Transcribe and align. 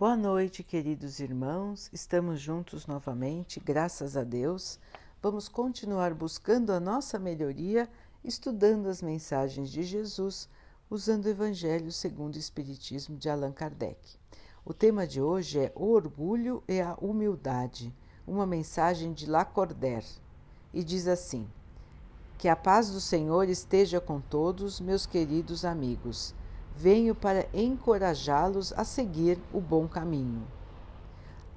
Boa 0.00 0.16
noite, 0.16 0.62
queridos 0.62 1.20
irmãos. 1.20 1.90
Estamos 1.92 2.40
juntos 2.40 2.86
novamente, 2.86 3.60
graças 3.60 4.16
a 4.16 4.24
Deus. 4.24 4.80
Vamos 5.20 5.46
continuar 5.46 6.14
buscando 6.14 6.72
a 6.72 6.80
nossa 6.80 7.18
melhoria, 7.18 7.86
estudando 8.24 8.86
as 8.86 9.02
mensagens 9.02 9.68
de 9.68 9.82
Jesus, 9.82 10.48
usando 10.88 11.26
o 11.26 11.28
Evangelho 11.28 11.92
segundo 11.92 12.36
o 12.36 12.38
Espiritismo 12.38 13.18
de 13.18 13.28
Allan 13.28 13.52
Kardec. 13.52 14.16
O 14.64 14.72
tema 14.72 15.06
de 15.06 15.20
hoje 15.20 15.58
é 15.58 15.72
o 15.74 15.90
orgulho 15.90 16.62
e 16.66 16.80
a 16.80 16.96
humildade, 16.98 17.94
uma 18.26 18.46
mensagem 18.46 19.12
de 19.12 19.26
Lacordaire, 19.26 20.06
e 20.72 20.82
diz 20.82 21.06
assim: 21.06 21.46
Que 22.38 22.48
a 22.48 22.56
paz 22.56 22.90
do 22.90 23.02
Senhor 23.02 23.50
esteja 23.50 24.00
com 24.00 24.18
todos, 24.18 24.80
meus 24.80 25.04
queridos 25.04 25.62
amigos 25.62 26.34
venho 26.80 27.14
para 27.14 27.46
encorajá-los 27.52 28.72
a 28.72 28.84
seguir 28.84 29.38
o 29.52 29.60
bom 29.60 29.86
caminho. 29.86 30.48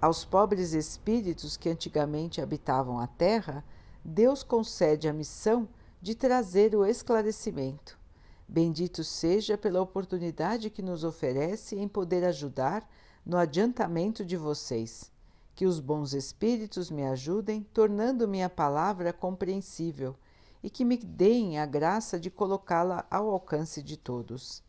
Aos 0.02 0.26
pobres 0.26 0.73
espíritos 0.73 1.55
que 1.55 1.70
antigamente 1.70 2.41
habitavam 2.41 3.00
a 3.00 3.08
terra, 3.08 3.64
Deus 4.04 4.44
concede 4.44 5.08
a 5.08 5.14
missão 5.14 5.66
de 6.02 6.14
trazer 6.14 6.76
o 6.76 6.86
esclarecimento. 6.86 7.98
Bendito 8.45 9.02
seja 9.02 9.58
pela 9.58 9.81
oportunidade 9.81 10.70
que 10.70 10.81
nos 10.81 11.05
oferece 11.05 11.78
em 11.78 11.88
poder 11.88 12.26
ajudar 12.26 12.86
no 13.26 13.38
adiantamento 13.38 14.26
de 14.26 14.36
vocês. 14.36 15.09
Que 15.55 15.66
os 15.66 15.80
bons 15.80 16.14
espíritos 16.14 16.92
me 16.92 17.05
ajudem, 17.05 17.66
tornando 17.73 18.28
minha 18.28 18.50
palavra 18.50 19.14
compreensível, 19.14 20.17
e 20.62 20.70
que 20.70 20.84
me 20.84 20.98
deem 20.98 21.59
a 21.59 21.66
graça 21.66 22.20
de 22.20 22.30
colocá-la 22.30 23.05
ao 23.09 23.30
alcance 23.30 23.81
de 23.81 23.95
todos 23.95 24.62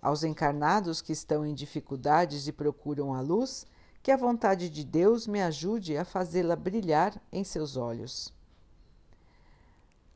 aos 0.00 0.24
encarnados 0.24 1.02
que 1.02 1.12
estão 1.12 1.44
em 1.44 1.54
dificuldades 1.54 2.46
e 2.46 2.52
procuram 2.52 3.14
a 3.14 3.20
luz, 3.20 3.66
que 4.02 4.10
a 4.10 4.16
vontade 4.16 4.70
de 4.70 4.84
Deus 4.84 5.26
me 5.26 5.42
ajude 5.42 5.96
a 5.96 6.04
fazê-la 6.04 6.56
brilhar 6.56 7.20
em 7.32 7.44
seus 7.44 7.76
olhos. 7.76 8.32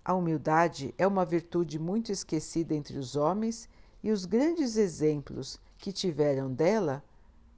A 0.05 0.15
humildade 0.15 0.95
é 0.99 1.07
uma 1.07 1.25
virtude 1.25 1.79
muito 1.79 2.11
esquecida 2.11 2.75
entre 2.75 2.99
os 2.99 3.15
homens 3.15 3.69
e 4.03 4.11
os 4.11 4.25
grandes 4.25 4.77
exemplos 4.77 5.61
que 5.79 5.93
tiveram 5.93 6.53
dela 6.53 7.05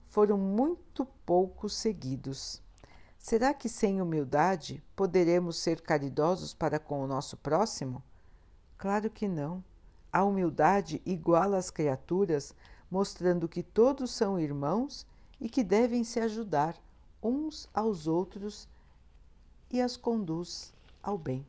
foram 0.08 0.36
muito 0.36 1.06
pouco 1.24 1.68
seguidos. 1.68 2.62
Será 3.18 3.54
que 3.54 3.68
sem 3.68 4.02
humildade 4.02 4.82
poderemos 4.94 5.56
ser 5.56 5.80
caridosos 5.80 6.52
para 6.52 6.78
com 6.78 7.02
o 7.02 7.06
nosso 7.06 7.36
próximo? 7.38 8.02
Claro 8.76 9.08
que 9.08 9.26
não. 9.26 9.64
A 10.14 10.22
humildade 10.22 11.02
iguala 11.04 11.56
as 11.56 11.70
criaturas, 11.70 12.54
mostrando 12.88 13.48
que 13.48 13.64
todos 13.64 14.12
são 14.12 14.38
irmãos 14.38 15.04
e 15.40 15.48
que 15.48 15.64
devem 15.64 16.04
se 16.04 16.20
ajudar 16.20 16.80
uns 17.20 17.68
aos 17.74 18.06
outros 18.06 18.68
e 19.72 19.80
as 19.80 19.96
conduz 19.96 20.72
ao 21.02 21.18
bem. 21.18 21.44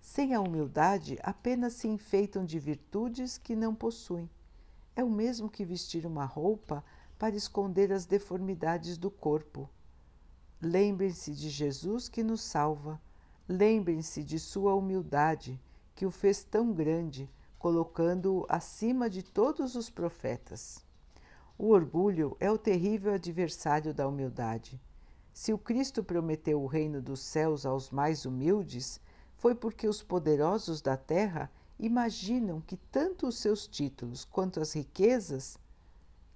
Sem 0.00 0.32
a 0.32 0.40
humildade, 0.40 1.18
apenas 1.24 1.72
se 1.72 1.88
enfeitam 1.88 2.44
de 2.44 2.56
virtudes 2.60 3.36
que 3.36 3.56
não 3.56 3.74
possuem. 3.74 4.30
É 4.94 5.02
o 5.02 5.10
mesmo 5.10 5.50
que 5.50 5.64
vestir 5.64 6.06
uma 6.06 6.24
roupa 6.24 6.84
para 7.18 7.34
esconder 7.34 7.92
as 7.92 8.06
deformidades 8.06 8.96
do 8.96 9.10
corpo. 9.10 9.68
Lembrem-se 10.62 11.32
de 11.32 11.50
Jesus 11.50 12.08
que 12.08 12.22
nos 12.22 12.42
salva. 12.42 13.02
Lembrem-se 13.48 14.22
de 14.22 14.38
sua 14.38 14.72
humildade, 14.76 15.60
que 15.96 16.06
o 16.06 16.12
fez 16.12 16.44
tão 16.44 16.72
grande, 16.72 17.28
colocando-o 17.66 18.46
acima 18.48 19.10
de 19.10 19.24
todos 19.24 19.74
os 19.74 19.90
profetas. 19.90 20.84
O 21.58 21.70
orgulho 21.70 22.36
é 22.38 22.48
o 22.48 22.56
terrível 22.56 23.12
adversário 23.12 23.92
da 23.92 24.06
humildade. 24.06 24.80
Se 25.32 25.52
o 25.52 25.58
Cristo 25.58 26.04
prometeu 26.04 26.62
o 26.62 26.68
reino 26.68 27.02
dos 27.02 27.18
céus 27.18 27.66
aos 27.66 27.90
mais 27.90 28.24
humildes, 28.24 29.00
foi 29.34 29.52
porque 29.52 29.88
os 29.88 30.00
poderosos 30.00 30.80
da 30.80 30.96
terra 30.96 31.50
imaginam 31.76 32.60
que 32.60 32.76
tanto 32.76 33.26
os 33.26 33.36
seus 33.36 33.66
títulos 33.66 34.24
quanto 34.24 34.60
as 34.60 34.72
riquezas 34.72 35.58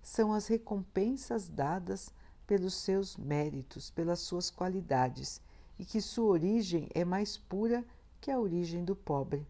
são 0.02 0.32
as 0.32 0.48
recompensas 0.48 1.48
dadas 1.48 2.12
pelos 2.44 2.74
seus 2.74 3.16
méritos, 3.16 3.88
pelas 3.88 4.18
suas 4.18 4.50
qualidades, 4.50 5.40
e 5.78 5.84
que 5.84 6.00
sua 6.00 6.26
origem 6.26 6.88
é 6.92 7.04
mais 7.04 7.38
pura 7.38 7.84
que 8.20 8.32
a 8.32 8.40
origem 8.40 8.84
do 8.84 8.96
pobre 8.96 9.46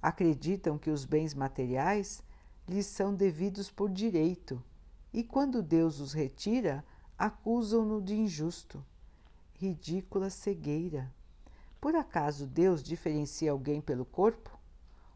acreditam 0.00 0.78
que 0.78 0.90
os 0.90 1.04
bens 1.04 1.34
materiais 1.34 2.22
lhes 2.68 2.86
são 2.86 3.14
devidos 3.14 3.70
por 3.70 3.90
direito 3.90 4.62
e, 5.12 5.22
quando 5.22 5.62
Deus 5.62 6.00
os 6.00 6.12
retira, 6.12 6.84
acusam-no 7.18 8.02
de 8.02 8.14
injusto. 8.14 8.84
Ridícula 9.54 10.28
cegueira! 10.28 11.12
Por 11.80 11.94
acaso 11.94 12.46
Deus 12.46 12.82
diferencia 12.82 13.50
alguém 13.50 13.80
pelo 13.80 14.04
corpo? 14.04 14.58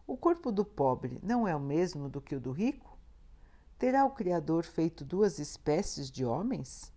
O 0.06 0.16
corpo 0.16 0.50
do 0.50 0.64
pobre 0.64 1.20
não 1.22 1.46
é 1.46 1.54
o 1.54 1.60
mesmo 1.60 2.08
do 2.08 2.20
que 2.20 2.34
o 2.34 2.40
do 2.40 2.50
rico? 2.50 2.96
Terá 3.78 4.04
o 4.04 4.10
Criador 4.10 4.64
feito 4.64 5.04
duas 5.04 5.38
espécies 5.38 6.10
de 6.10 6.24
homens? 6.24 6.92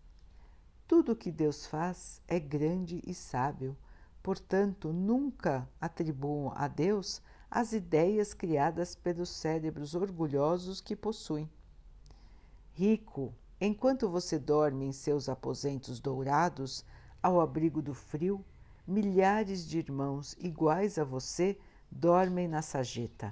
Tudo 0.88 1.14
o 1.14 1.16
que 1.16 1.32
Deus 1.32 1.66
faz 1.66 2.22
é 2.28 2.40
grande 2.40 3.02
e 3.06 3.14
sábio, 3.14 3.76
portanto, 4.22 4.92
nunca 4.92 5.68
atribuam 5.80 6.52
a 6.56 6.68
Deus 6.68 7.22
as 7.56 7.72
ideias 7.72 8.34
criadas 8.34 8.96
pelos 8.96 9.30
cérebros 9.30 9.94
orgulhosos 9.94 10.81
que 10.81 10.96
possuem. 10.96 11.47
Rico, 12.72 13.31
enquanto 13.62 14.09
você 14.09 14.40
dorme 14.40 14.86
em 14.86 14.91
seus 14.91 15.30
aposentos 15.30 16.00
dourados, 16.00 16.84
ao 17.22 17.40
abrigo 17.40 17.80
do 17.80 17.94
frio, 17.94 18.44
milhares 18.88 19.68
de 19.68 19.78
irmãos 19.78 20.36
iguais 20.40 20.97
a 20.97 21.03
você 21.03 21.56
dormem 21.92 22.47
na 22.47 22.63
sageta. 22.63 23.31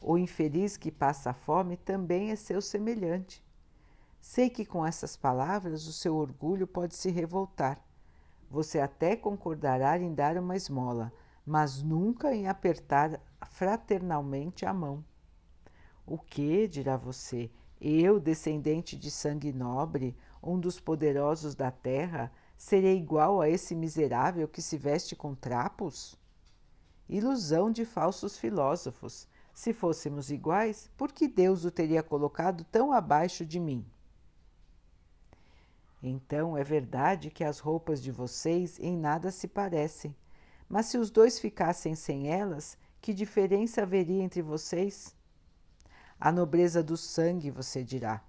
O 0.00 0.16
infeliz 0.16 0.76
que 0.76 0.92
passa 0.92 1.32
fome 1.32 1.76
também 1.76 2.30
é 2.30 2.36
seu 2.36 2.62
semelhante. 2.62 3.44
Sei 4.20 4.48
que 4.48 4.64
com 4.64 4.86
essas 4.86 5.16
palavras 5.16 5.88
o 5.88 5.92
seu 5.92 6.14
orgulho 6.14 6.68
pode 6.68 6.94
se 6.94 7.10
revoltar. 7.10 7.84
Você 8.48 8.78
até 8.78 9.16
concordará 9.16 9.98
em 9.98 10.14
dar 10.14 10.36
uma 10.36 10.54
esmola, 10.54 11.12
mas 11.48 11.82
nunca 11.82 12.34
em 12.34 12.46
apertar 12.46 13.18
fraternalmente 13.50 14.66
a 14.66 14.74
mão. 14.74 15.02
O 16.06 16.18
que, 16.18 16.68
dirá 16.68 16.94
você, 16.94 17.50
eu, 17.80 18.20
descendente 18.20 18.94
de 18.94 19.10
sangue 19.10 19.50
nobre, 19.50 20.14
um 20.42 20.60
dos 20.60 20.78
poderosos 20.78 21.54
da 21.54 21.70
terra, 21.70 22.30
serei 22.54 22.98
igual 22.98 23.40
a 23.40 23.48
esse 23.48 23.74
miserável 23.74 24.46
que 24.46 24.60
se 24.60 24.76
veste 24.76 25.16
com 25.16 25.34
trapos? 25.34 26.18
Ilusão 27.08 27.70
de 27.70 27.86
falsos 27.86 28.36
filósofos. 28.36 29.26
Se 29.54 29.72
fôssemos 29.72 30.30
iguais, 30.30 30.90
por 30.98 31.10
que 31.10 31.26
Deus 31.26 31.64
o 31.64 31.70
teria 31.70 32.02
colocado 32.02 32.62
tão 32.64 32.92
abaixo 32.92 33.46
de 33.46 33.58
mim? 33.58 33.86
Então 36.02 36.58
é 36.58 36.62
verdade 36.62 37.30
que 37.30 37.42
as 37.42 37.58
roupas 37.58 38.02
de 38.02 38.12
vocês 38.12 38.78
em 38.78 38.96
nada 38.96 39.30
se 39.30 39.48
parecem 39.48 40.14
mas 40.68 40.86
se 40.86 40.98
os 40.98 41.10
dois 41.10 41.38
ficassem 41.38 41.94
sem 41.94 42.28
elas, 42.28 42.76
que 43.00 43.14
diferença 43.14 43.82
haveria 43.82 44.22
entre 44.22 44.42
vocês? 44.42 45.16
A 46.20 46.30
nobreza 46.30 46.82
do 46.82 46.96
sangue, 46.96 47.50
você 47.50 47.82
dirá. 47.82 48.22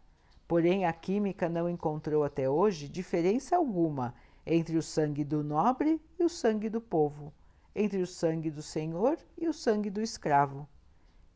Porém, 0.47 0.85
a 0.85 0.93
química 0.93 1.49
não 1.49 1.69
encontrou 1.69 2.23
até 2.23 2.49
hoje 2.49 2.87
diferença 2.87 3.57
alguma 3.57 4.13
entre 4.45 4.77
o 4.77 4.81
sangue 4.81 5.23
do 5.23 5.43
nobre 5.43 6.01
e 6.17 6.23
o 6.23 6.29
sangue 6.29 6.69
do 6.69 6.79
povo, 6.81 7.33
entre 7.75 8.01
o 8.01 8.07
sangue 8.07 8.49
do 8.49 8.61
senhor 8.61 9.17
e 9.37 9.47
o 9.47 9.53
sangue 9.53 9.89
do 9.89 10.01
escravo. 10.01 10.67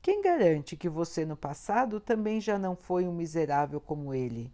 Quem 0.01 0.21
garante 0.21 0.75
que 0.75 0.89
você 0.89 1.25
no 1.25 1.37
passado 1.37 1.99
também 1.99 2.41
já 2.41 2.57
não 2.57 2.75
foi 2.75 3.07
um 3.07 3.13
miserável 3.13 3.79
como 3.79 4.13
ele, 4.13 4.51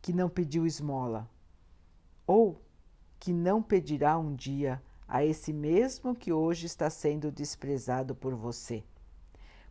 que 0.00 0.12
não 0.12 0.28
pediu 0.28 0.66
esmola? 0.66 1.28
Ou 2.26 2.60
que 3.18 3.32
não 3.32 3.62
pedirá 3.62 4.18
um 4.18 4.34
dia 4.34 4.82
a 5.12 5.22
esse 5.22 5.52
mesmo 5.52 6.14
que 6.14 6.32
hoje 6.32 6.64
está 6.64 6.88
sendo 6.88 7.30
desprezado 7.30 8.14
por 8.14 8.34
você. 8.34 8.82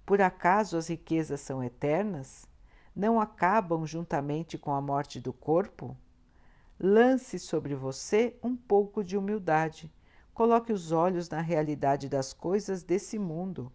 Por 0.05 0.21
acaso 0.21 0.77
as 0.77 0.87
riquezas 0.87 1.41
são 1.41 1.63
eternas? 1.63 2.47
Não 2.95 3.19
acabam 3.19 3.83
juntamente 3.83 4.55
com 4.55 4.71
a 4.71 4.79
morte 4.79 5.19
do 5.19 5.33
corpo? 5.33 5.97
Lance 6.79 7.39
sobre 7.39 7.73
você 7.73 8.37
um 8.43 8.55
pouco 8.55 9.03
de 9.03 9.17
humildade. 9.17 9.91
Coloque 10.31 10.71
os 10.71 10.91
olhos 10.91 11.27
na 11.27 11.41
realidade 11.41 12.07
das 12.07 12.33
coisas 12.33 12.83
desse 12.83 13.17
mundo, 13.17 13.71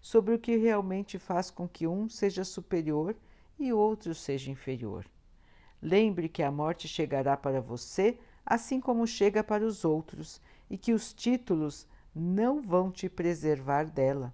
sobre 0.00 0.34
o 0.34 0.38
que 0.38 0.56
realmente 0.56 1.18
faz 1.18 1.50
com 1.50 1.68
que 1.68 1.86
um 1.86 2.08
seja 2.08 2.44
superior 2.44 3.14
e 3.58 3.74
outro 3.74 4.14
seja 4.14 4.50
inferior. 4.50 5.04
Lembre 5.82 6.30
que 6.30 6.42
a 6.42 6.50
morte 6.50 6.88
chegará 6.88 7.36
para 7.36 7.60
você 7.60 8.18
assim 8.44 8.80
como 8.80 9.06
chega 9.06 9.44
para 9.44 9.64
os 9.64 9.84
outros, 9.84 10.40
e 10.70 10.78
que 10.78 10.92
os 10.92 11.12
títulos 11.12 11.86
não 12.14 12.62
vão 12.62 12.90
te 12.90 13.08
preservar 13.08 13.90
dela. 13.90 14.32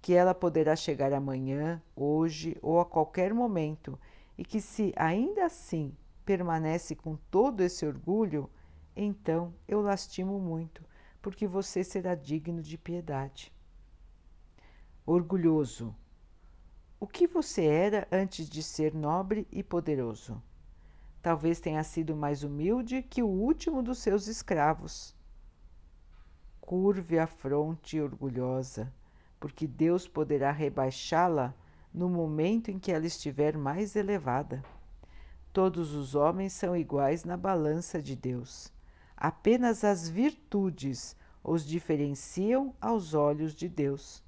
Que 0.00 0.14
ela 0.14 0.34
poderá 0.34 0.76
chegar 0.76 1.12
amanhã, 1.12 1.82
hoje 1.94 2.56
ou 2.62 2.80
a 2.80 2.86
qualquer 2.86 3.34
momento, 3.34 3.98
e 4.38 4.44
que, 4.44 4.60
se 4.60 4.94
ainda 4.96 5.44
assim 5.44 5.94
permanece 6.24 6.94
com 6.94 7.16
todo 7.30 7.60
esse 7.60 7.84
orgulho, 7.84 8.48
então 8.96 9.52
eu 9.66 9.80
lastimo 9.80 10.38
muito, 10.38 10.82
porque 11.20 11.46
você 11.46 11.84
será 11.84 12.14
digno 12.14 12.62
de 12.62 12.78
piedade. 12.78 13.52
Orgulhoso. 15.04 15.94
O 16.98 17.06
que 17.06 17.26
você 17.26 17.64
era 17.64 18.06
antes 18.12 18.48
de 18.48 18.62
ser 18.62 18.94
nobre 18.94 19.48
e 19.50 19.62
poderoso? 19.62 20.40
Talvez 21.22 21.60
tenha 21.60 21.82
sido 21.82 22.16
mais 22.16 22.42
humilde 22.42 23.02
que 23.02 23.22
o 23.22 23.28
último 23.28 23.82
dos 23.82 23.98
seus 23.98 24.26
escravos. 24.26 25.14
Curve 26.70 27.18
a 27.18 27.26
fronte 27.26 28.00
orgulhosa, 28.00 28.94
porque 29.40 29.66
Deus 29.66 30.06
poderá 30.06 30.52
rebaixá-la 30.52 31.52
no 31.92 32.08
momento 32.08 32.70
em 32.70 32.78
que 32.78 32.92
ela 32.92 33.06
estiver 33.06 33.58
mais 33.58 33.96
elevada. 33.96 34.62
Todos 35.52 35.92
os 35.92 36.14
homens 36.14 36.52
são 36.52 36.76
iguais 36.76 37.24
na 37.24 37.36
balança 37.36 38.00
de 38.00 38.14
Deus. 38.14 38.72
Apenas 39.16 39.82
as 39.82 40.08
virtudes 40.08 41.16
os 41.42 41.66
diferenciam 41.66 42.72
aos 42.80 43.14
olhos 43.14 43.52
de 43.52 43.68
Deus. 43.68 44.22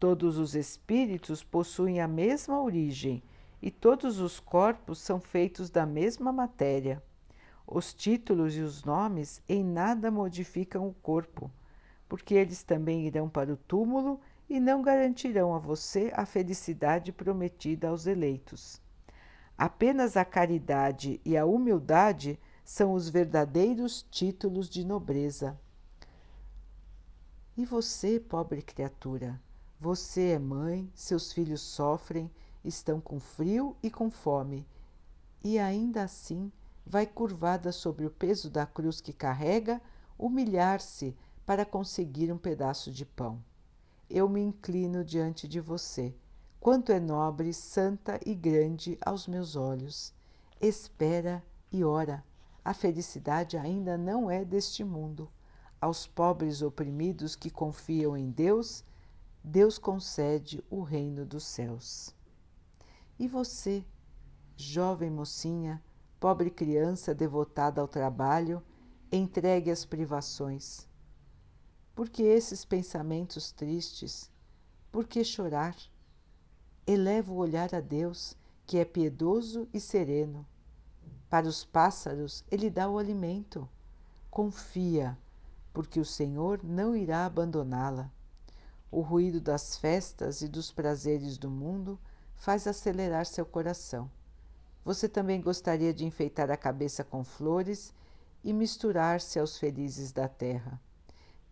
Todos 0.00 0.38
os 0.38 0.54
espíritos 0.54 1.44
possuem 1.44 2.00
a 2.00 2.08
mesma 2.08 2.62
origem 2.62 3.22
e 3.60 3.70
todos 3.70 4.20
os 4.20 4.40
corpos 4.40 5.00
são 5.00 5.20
feitos 5.20 5.68
da 5.68 5.84
mesma 5.84 6.32
matéria. 6.32 7.02
Os 7.66 7.92
títulos 7.92 8.56
e 8.56 8.60
os 8.60 8.84
nomes 8.84 9.42
em 9.46 9.62
nada 9.62 10.10
modificam 10.10 10.88
o 10.88 10.94
corpo, 10.94 11.50
porque 12.08 12.34
eles 12.34 12.62
também 12.62 13.06
irão 13.06 13.28
para 13.28 13.52
o 13.52 13.56
túmulo 13.56 14.20
e 14.48 14.60
não 14.60 14.82
garantirão 14.82 15.54
a 15.54 15.58
você 15.58 16.12
a 16.14 16.26
felicidade 16.26 17.12
prometida 17.12 17.88
aos 17.88 18.06
eleitos. 18.06 18.80
Apenas 19.56 20.16
a 20.16 20.24
caridade 20.24 21.20
e 21.24 21.36
a 21.36 21.46
humildade 21.46 22.38
são 22.64 22.92
os 22.92 23.08
verdadeiros 23.08 24.04
títulos 24.10 24.68
de 24.68 24.84
nobreza. 24.84 25.58
E 27.56 27.64
você, 27.64 28.18
pobre 28.18 28.62
criatura, 28.62 29.40
você 29.78 30.30
é 30.30 30.38
mãe, 30.38 30.90
seus 30.94 31.32
filhos 31.32 31.60
sofrem, 31.60 32.30
estão 32.64 33.00
com 33.00 33.20
frio 33.20 33.76
e 33.82 33.90
com 33.90 34.10
fome, 34.10 34.66
e 35.42 35.58
ainda 35.58 36.02
assim 36.02 36.50
vai 36.84 37.06
curvada 37.06 37.70
sobre 37.70 38.06
o 38.06 38.10
peso 38.10 38.50
da 38.50 38.66
cruz 38.66 39.00
que 39.00 39.12
carrega, 39.12 39.80
humilhar-se 40.18 41.16
para 41.46 41.64
conseguir 41.64 42.32
um 42.32 42.38
pedaço 42.38 42.90
de 42.90 43.04
pão. 43.04 43.42
Eu 44.08 44.28
me 44.28 44.40
inclino 44.40 45.04
diante 45.04 45.46
de 45.48 45.60
você 45.60 46.14
quanto 46.64 46.92
é 46.92 46.98
nobre, 46.98 47.52
santa 47.52 48.18
e 48.24 48.34
grande 48.34 48.96
aos 49.04 49.26
meus 49.26 49.54
olhos. 49.54 50.14
Espera 50.58 51.44
e 51.70 51.84
ora. 51.84 52.24
A 52.64 52.72
felicidade 52.72 53.58
ainda 53.58 53.98
não 53.98 54.30
é 54.30 54.46
deste 54.46 54.82
mundo. 54.82 55.30
Aos 55.78 56.06
pobres 56.06 56.62
oprimidos 56.62 57.36
que 57.36 57.50
confiam 57.50 58.16
em 58.16 58.30
Deus, 58.30 58.82
Deus 59.42 59.76
concede 59.76 60.64
o 60.70 60.80
reino 60.80 61.26
dos 61.26 61.44
céus. 61.44 62.14
E 63.18 63.28
você, 63.28 63.84
jovem 64.56 65.10
mocinha, 65.10 65.82
pobre 66.18 66.48
criança 66.48 67.14
devotada 67.14 67.82
ao 67.82 67.86
trabalho, 67.86 68.62
entregue 69.12 69.70
às 69.70 69.84
privações. 69.84 70.88
Por 71.94 72.08
que 72.08 72.22
esses 72.22 72.64
pensamentos 72.64 73.52
tristes? 73.52 74.30
Por 74.90 75.06
que 75.06 75.22
chorar? 75.24 75.76
eleva 76.86 77.32
o 77.32 77.36
olhar 77.36 77.74
a 77.74 77.80
Deus, 77.80 78.36
que 78.66 78.78
é 78.78 78.84
piedoso 78.84 79.68
e 79.72 79.80
sereno. 79.80 80.46
Para 81.30 81.46
os 81.46 81.64
pássaros, 81.64 82.44
ele 82.50 82.70
dá 82.70 82.88
o 82.88 82.98
alimento. 82.98 83.68
Confia, 84.30 85.16
porque 85.72 85.98
o 85.98 86.04
Senhor 86.04 86.60
não 86.62 86.94
irá 86.94 87.24
abandoná-la. 87.24 88.10
O 88.90 89.00
ruído 89.00 89.40
das 89.40 89.76
festas 89.76 90.42
e 90.42 90.48
dos 90.48 90.70
prazeres 90.70 91.38
do 91.38 91.50
mundo 91.50 91.98
faz 92.34 92.66
acelerar 92.66 93.26
seu 93.26 93.46
coração. 93.46 94.10
Você 94.84 95.08
também 95.08 95.40
gostaria 95.40 95.94
de 95.94 96.04
enfeitar 96.04 96.50
a 96.50 96.56
cabeça 96.56 97.02
com 97.02 97.24
flores 97.24 97.92
e 98.42 98.52
misturar-se 98.52 99.38
aos 99.38 99.56
felizes 99.58 100.12
da 100.12 100.28
terra. 100.28 100.78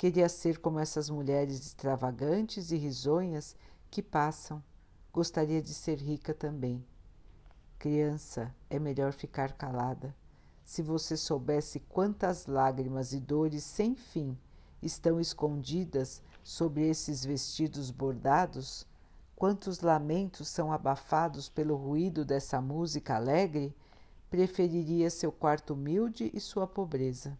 Queria 0.03 0.29
ser 0.29 0.59
como 0.59 0.81
essas 0.81 1.09
mulheres 1.09 1.65
extravagantes 1.65 2.73
e 2.73 2.77
risonhas 2.77 3.55
que 3.89 4.03
passam 4.03 4.61
Gostaria 5.13 5.63
de 5.63 5.73
ser 5.73 5.97
rica 5.99 6.35
também. 6.35 6.85
Criança, 7.79 8.53
é 8.69 8.81
melhor 8.81 9.13
ficar 9.13 9.53
calada. 9.53 10.13
Se 10.65 10.83
você 10.83 11.17
soubesse 11.17 11.79
quantas 11.79 12.49
lágrimas 12.49 13.13
e 13.13 13.21
dores 13.21 13.63
sem 13.63 13.95
fim 13.95 14.37
estão 14.83 15.21
escondidas 15.21 16.21
sobre 16.43 16.89
esses 16.89 17.25
vestidos 17.25 17.93
bordados, 17.93 18.85
quantos 19.37 19.83
lamentos 19.83 20.49
são 20.49 20.73
abafados 20.73 21.49
pelo 21.49 21.77
ruído 21.77 22.25
dessa 22.25 22.61
música 22.61 23.15
alegre, 23.15 23.73
preferiria 24.29 25.09
seu 25.11 25.31
quarto 25.31 25.75
humilde 25.75 26.29
e 26.35 26.41
sua 26.41 26.67
pobreza. 26.67 27.39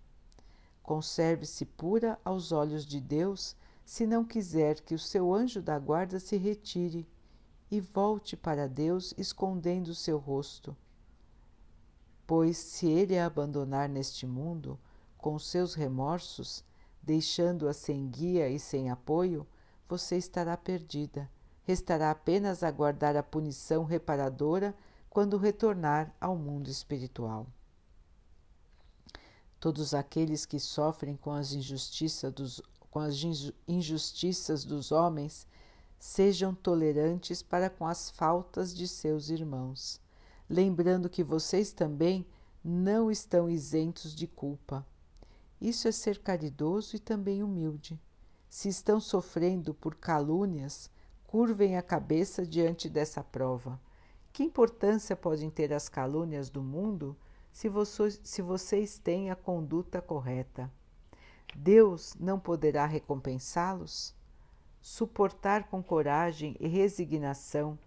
Conserve-se 0.83 1.65
pura 1.65 2.19
aos 2.25 2.51
olhos 2.51 2.85
de 2.85 3.01
Deus 3.01 3.57
se 3.85 4.07
não 4.07 4.25
quiser 4.25 4.81
que 4.81 4.95
o 4.95 4.99
seu 4.99 5.33
anjo 5.33 5.63
da 5.63 5.79
guarda 5.79 6.19
se 6.19 6.37
retire 6.37 7.09
e 7.71 7.81
volte 7.81 8.37
para 8.37 8.69
Deus 8.69 9.15
escondendo 9.17 9.89
o 9.89 9.95
seu 9.95 10.19
rosto. 10.19 10.77
Pois 12.27 12.57
se 12.57 12.87
ele 12.87 13.19
a 13.19 13.27
abandonar 13.27 13.89
neste 13.89 14.27
mundo, 14.27 14.79
com 15.17 15.39
seus 15.39 15.75
remorsos, 15.75 16.65
deixando-a 17.03 17.73
sem 17.73 18.09
guia 18.09 18.49
e 18.49 18.59
sem 18.59 18.91
apoio, 18.91 19.47
você 19.89 20.17
estará 20.17 20.57
perdida. 20.57 21.31
Restará 21.65 22.11
apenas 22.11 22.63
aguardar 22.63 23.17
a 23.17 23.23
punição 23.23 23.85
reparadora 23.85 24.75
quando 25.09 25.37
retornar 25.37 26.15
ao 26.21 26.37
mundo 26.37 26.69
espiritual. 26.69 27.47
Todos 29.63 29.95
aqueles 29.95 30.45
que 30.45 30.59
sofrem 30.61 31.17
com 31.17 31.31
as 31.31 31.53
injustiças 31.53 32.31
dos, 32.31 32.61
com 32.91 32.99
as 32.99 33.15
injustiças 33.67 34.63
dos 34.63 34.93
homens 34.93 35.47
Sejam 36.05 36.53
tolerantes 36.53 37.45
para 37.45 37.71
com 37.71 37.87
as 37.87 38.11
faltas 38.11 38.75
de 38.75 38.89
seus 38.89 39.29
irmãos, 39.29 40.01
lembrando 40.51 41.09
que 41.09 41.23
vocês 41.23 41.73
também 41.73 42.27
não 42.63 43.09
estão 43.09 43.49
isentos 43.49 44.13
de 44.13 44.27
culpa. 44.27 44.85
Isso 45.61 45.87
é 45.87 45.93
ser 45.93 46.19
caridoso 46.19 46.97
e 46.97 46.99
também 46.99 47.41
humilde. 47.41 48.03
Se 48.49 48.69
estão 48.69 48.99
sofrendo 48.99 49.73
por 49.73 49.95
calúnias, 49.95 50.91
curvem 51.25 51.77
a 51.77 51.83
cabeça 51.83 52.45
diante 52.45 52.89
dessa 52.89 53.23
prova. 53.23 53.81
Que 54.33 54.43
importância 54.43 55.15
podem 55.15 55.51
ter 55.51 55.73
as 55.73 55.89
calúnias 55.89 56.51
do 56.51 56.65
mundo 56.65 57.17
se, 57.53 57.71
se 58.25 58.43
vocês 58.43 58.99
têm 58.99 59.31
a 59.31 59.37
conduta 59.37 60.03
correta? 60.03 60.69
Deus 61.55 62.15
não 62.19 62.41
poderá 62.41 62.87
recompensá-los? 62.87 64.15
Suportar 64.81 65.69
com 65.69 65.83
coragem 65.83 66.57
e 66.59 66.67
resignação 66.67 67.79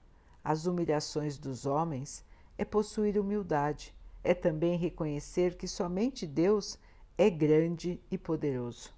as 0.46 0.68
humilhações 0.68 1.40
dos 1.40 1.66
homens 1.66 2.24
é 2.56 2.64
possuir 2.64 3.20
humildade, 3.20 3.96
é 4.24 4.32
também 4.32 4.78
reconhecer 4.78 5.58
que 5.58 5.68
somente 5.68 6.28
Deus 6.28 6.78
é 7.18 7.32
grande 7.32 8.00
e 8.12 8.18
poderoso. 8.18 8.94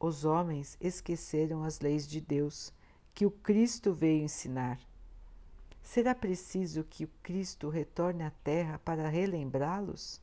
Os 0.00 0.24
homens 0.24 0.76
esqueceram 0.80 1.62
as 1.62 1.78
leis 1.78 2.06
de 2.06 2.20
Deus 2.20 2.72
que 3.14 3.24
o 3.24 3.30
Cristo 3.30 3.92
veio 3.92 4.24
ensinar. 4.24 4.80
Será 5.90 6.14
preciso 6.14 6.84
que 6.84 7.04
o 7.04 7.10
Cristo 7.22 7.70
retorne 7.70 8.22
à 8.22 8.30
terra 8.30 8.78
para 8.84 9.08
relembrá-los? 9.08 10.20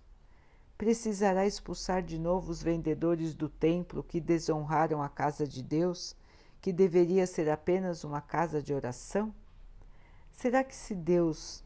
Precisará 0.77 1.48
expulsar 1.48 2.03
de 2.03 2.19
novo 2.19 2.51
os 2.51 2.62
vendedores 2.62 3.34
do 3.34 3.50
templo 3.50 4.03
que 4.03 4.22
desonraram 4.22 5.01
a 5.01 5.10
casa 5.10 5.48
de 5.48 5.63
Deus 5.63 6.15
que 6.62 6.72
deveria 6.72 7.25
ser 7.25 7.50
apenas 7.50 8.03
uma 8.03 8.22
casa 8.22 8.62
de 8.62 8.75
oração? 8.75 9.34
Será 10.31 10.63
que 10.63 10.75
se 10.75 10.93
Deus 10.93 11.63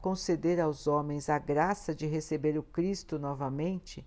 conceder 0.00 0.60
aos 0.60 0.86
homens 0.86 1.28
a 1.28 1.36
graça 1.36 1.92
de 1.92 2.06
receber 2.06 2.56
o 2.56 2.62
Cristo 2.62 3.18
novamente, 3.18 4.06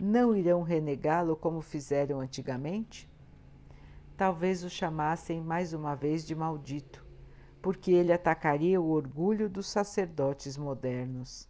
não 0.00 0.36
irão 0.36 0.62
renegá-lo 0.62 1.34
como 1.34 1.60
fizeram 1.62 2.20
antigamente? 2.20 3.10
Talvez 4.16 4.62
o 4.62 4.70
chamassem 4.70 5.40
mais 5.40 5.72
uma 5.72 5.96
vez 5.96 6.24
de 6.24 6.36
maldito, 6.36 7.07
porque 7.60 7.90
ele 7.90 8.12
atacaria 8.12 8.80
o 8.80 8.90
orgulho 8.90 9.48
dos 9.48 9.68
sacerdotes 9.68 10.56
modernos. 10.56 11.48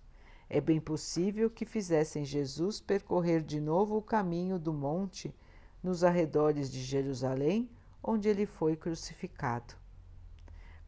É 0.48 0.60
bem 0.60 0.80
possível 0.80 1.50
que 1.50 1.66
fizessem 1.66 2.24
Jesus 2.24 2.80
percorrer 2.80 3.42
de 3.42 3.60
novo 3.60 3.96
o 3.96 4.02
caminho 4.02 4.58
do 4.58 4.72
monte 4.72 5.34
nos 5.82 6.02
arredores 6.02 6.70
de 6.70 6.80
Jerusalém 6.80 7.68
onde 8.02 8.28
ele 8.28 8.46
foi 8.46 8.76
crucificado. 8.76 9.74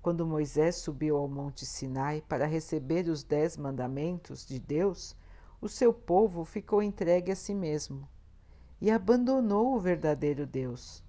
Quando 0.01 0.27
Moisés 0.27 0.77
subiu 0.77 1.19
ao 1.19 1.29
Monte 1.29 1.67
Sinai 1.67 2.23
para 2.27 2.47
receber 2.47 3.07
os 3.09 3.23
dez 3.23 3.57
mandamentos 3.57 4.47
de 4.47 4.59
Deus, 4.59 5.15
o 5.61 5.69
seu 5.69 5.93
povo 5.93 6.43
ficou 6.45 6.83
entregue 6.83 7.31
a 7.31 7.37
si 7.37 7.55
mesmo 7.55 8.09
e 8.81 8.91
abandonou 8.91 9.75
o 9.75 9.81
verdadeiro 9.81 10.47
Deus. 10.47 11.05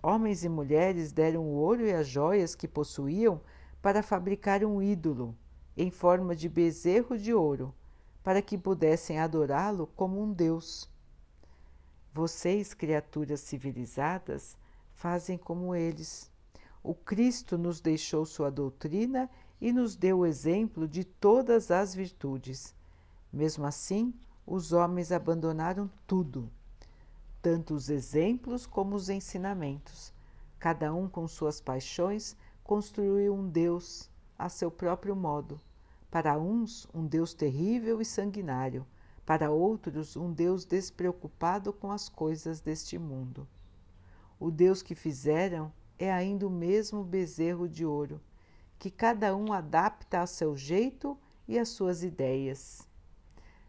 Homens 0.00 0.44
e 0.44 0.48
mulheres 0.48 1.10
deram 1.10 1.42
o 1.42 1.54
ouro 1.54 1.84
e 1.84 1.92
as 1.92 2.06
joias 2.06 2.54
que 2.54 2.68
possuíam 2.68 3.40
para 3.82 4.02
fabricar 4.02 4.64
um 4.64 4.82
ídolo 4.82 5.36
em 5.76 5.90
forma 5.90 6.34
de 6.34 6.48
bezerro 6.48 7.18
de 7.18 7.34
ouro, 7.34 7.74
para 8.22 8.40
que 8.40 8.56
pudessem 8.56 9.18
adorá-lo 9.18 9.86
como 9.94 10.20
um 10.20 10.32
Deus. 10.32 10.90
Vocês, 12.12 12.72
criaturas 12.72 13.40
civilizadas, 13.40 14.56
fazem 14.94 15.36
como 15.36 15.74
eles. 15.74 16.30
O 16.82 16.94
Cristo 16.94 17.58
nos 17.58 17.80
deixou 17.80 18.24
sua 18.24 18.50
doutrina 18.50 19.28
e 19.60 19.72
nos 19.72 19.94
deu 19.94 20.18
o 20.20 20.26
exemplo 20.26 20.88
de 20.88 21.04
todas 21.04 21.70
as 21.70 21.94
virtudes. 21.94 22.74
Mesmo 23.32 23.66
assim, 23.66 24.14
os 24.46 24.72
homens 24.72 25.12
abandonaram 25.12 25.90
tudo, 26.06 26.50
tanto 27.42 27.74
os 27.74 27.90
exemplos 27.90 28.66
como 28.66 28.96
os 28.96 29.08
ensinamentos. 29.08 30.12
Cada 30.58 30.94
um 30.94 31.08
com 31.08 31.28
suas 31.28 31.60
paixões 31.60 32.36
construiu 32.66 33.32
um 33.32 33.48
Deus 33.48 34.10
a 34.36 34.48
seu 34.48 34.72
próprio 34.72 35.14
modo. 35.14 35.60
Para 36.10 36.36
uns, 36.36 36.88
um 36.92 37.06
Deus 37.06 37.32
terrível 37.32 38.00
e 38.00 38.04
sanguinário, 38.04 38.84
para 39.24 39.52
outros, 39.52 40.16
um 40.16 40.32
Deus 40.32 40.64
despreocupado 40.64 41.72
com 41.72 41.92
as 41.92 42.08
coisas 42.08 42.60
deste 42.60 42.98
mundo. 42.98 43.46
O 44.40 44.50
Deus 44.50 44.82
que 44.82 44.96
fizeram 44.96 45.72
é 45.96 46.12
ainda 46.12 46.44
o 46.44 46.50
mesmo 46.50 47.04
bezerro 47.04 47.68
de 47.68 47.86
ouro, 47.86 48.20
que 48.80 48.90
cada 48.90 49.36
um 49.36 49.52
adapta 49.52 50.20
a 50.20 50.26
seu 50.26 50.56
jeito 50.56 51.16
e 51.46 51.60
às 51.60 51.68
suas 51.68 52.02
ideias. 52.02 52.86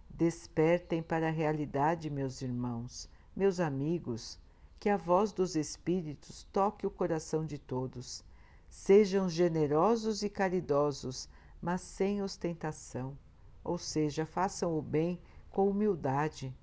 Despertem 0.09 1.03
para 1.03 1.27
a 1.27 1.31
realidade, 1.31 2.09
meus 2.09 2.41
irmãos, 2.41 3.07
meus 3.35 3.59
amigos, 3.59 4.39
que 4.79 4.89
a 4.89 4.97
voz 4.97 5.31
dos 5.31 5.55
Espíritos 5.55 6.47
toque 6.51 6.87
o 6.87 6.91
coração 6.91 7.45
de 7.45 7.59
todos. 7.59 8.25
Sejam 8.69 9.29
generosos 9.29 10.23
e 10.23 10.29
caridosos, 10.29 11.29
mas 11.61 11.81
sem 11.81 12.21
ostentação, 12.21 13.17
ou 13.63 13.77
seja, 13.77 14.25
façam 14.25 14.77
o 14.77 14.81
bem 14.81 15.19
com 15.49 15.69
humildade. 15.69 16.55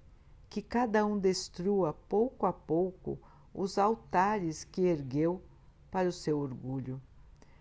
Que 0.48 0.62
cada 0.62 1.04
um 1.04 1.18
destrua 1.18 1.92
pouco 1.92 2.46
a 2.46 2.52
pouco 2.52 3.18
os 3.52 3.78
altares 3.78 4.64
que 4.64 4.82
ergueu 4.82 5.42
para 5.90 6.08
o 6.08 6.12
seu 6.12 6.38
orgulho. 6.38 7.00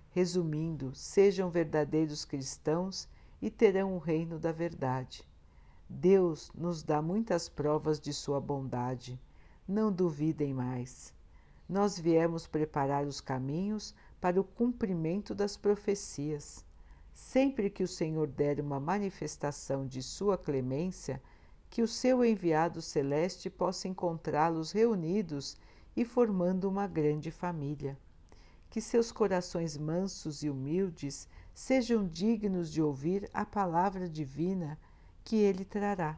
Resumindo, 0.10 0.94
sejam 0.94 1.50
verdadeiros 1.50 2.24
cristãos 2.24 3.08
e 3.42 3.50
terão 3.50 3.96
o 3.96 4.00
reino 4.00 4.38
da 4.38 4.52
verdade. 4.52 5.28
Deus 5.90 6.52
nos 6.54 6.84
dá 6.84 7.02
muitas 7.02 7.50
provas 7.50 8.00
de 8.00 8.14
sua 8.14 8.40
bondade. 8.40 9.20
Não 9.68 9.92
duvidem 9.92 10.54
mais. 10.54 11.14
Nós 11.68 11.98
viemos 11.98 12.48
preparar 12.48 13.06
os 13.06 13.20
caminhos 13.22 13.94
para 14.24 14.39
o 14.39 14.44
cumprimento 14.46 15.36
das 15.36 15.58
profecias. 15.58 16.63
Sempre 17.13 17.70
que 17.70 17.84
o 17.84 17.88
Senhor 17.89 18.25
der 18.25 18.62
uma 18.62 18.80
manifestação 18.80 19.86
de 19.86 20.01
sua 20.01 20.38
clemência, 20.38 21.22
que 21.70 21.82
o 21.82 21.88
seu 21.89 22.24
enviado 22.24 22.82
celeste 22.82 23.50
possa 23.50 23.89
encontrá-los 23.89 24.72
reunidos 24.72 25.58
e 25.94 26.06
formando 26.06 26.70
uma 26.70 26.88
grande 26.88 27.32
família. 27.32 28.00
Que 28.70 28.80
seus 28.80 29.12
corações 29.12 29.77
mansos 29.77 30.42
e 30.42 30.50
humildes 30.50 31.27
sejam 31.53 32.08
dignos 32.08 32.72
de 32.72 32.82
ouvir 32.82 33.30
a 33.34 33.46
palavra 33.46 34.08
divina 34.08 34.80
que 35.22 35.36
ele 35.36 35.65
trará. 35.65 36.18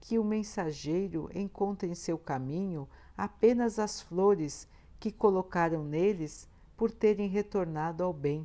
Que 0.00 0.18
o 0.18 0.24
mensageiro 0.24 1.30
encontre 1.32 1.88
em 1.88 1.94
seu 1.94 2.18
caminho 2.18 2.88
apenas 3.16 3.78
as 3.78 4.02
flores 4.02 4.66
que 4.98 5.12
colocaram 5.12 5.84
neles 5.84 6.50
por 6.82 6.90
terem 6.90 7.28
retornado 7.28 8.02
ao 8.02 8.12
bem, 8.12 8.44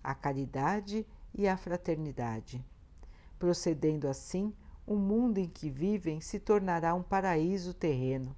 à 0.00 0.14
caridade 0.14 1.04
e 1.34 1.48
à 1.48 1.56
fraternidade. 1.56 2.64
Procedendo 3.36 4.06
assim, 4.06 4.54
o 4.86 4.94
mundo 4.94 5.38
em 5.38 5.48
que 5.48 5.68
vivem 5.68 6.20
se 6.20 6.38
tornará 6.38 6.94
um 6.94 7.02
paraíso 7.02 7.74
terreno. 7.74 8.32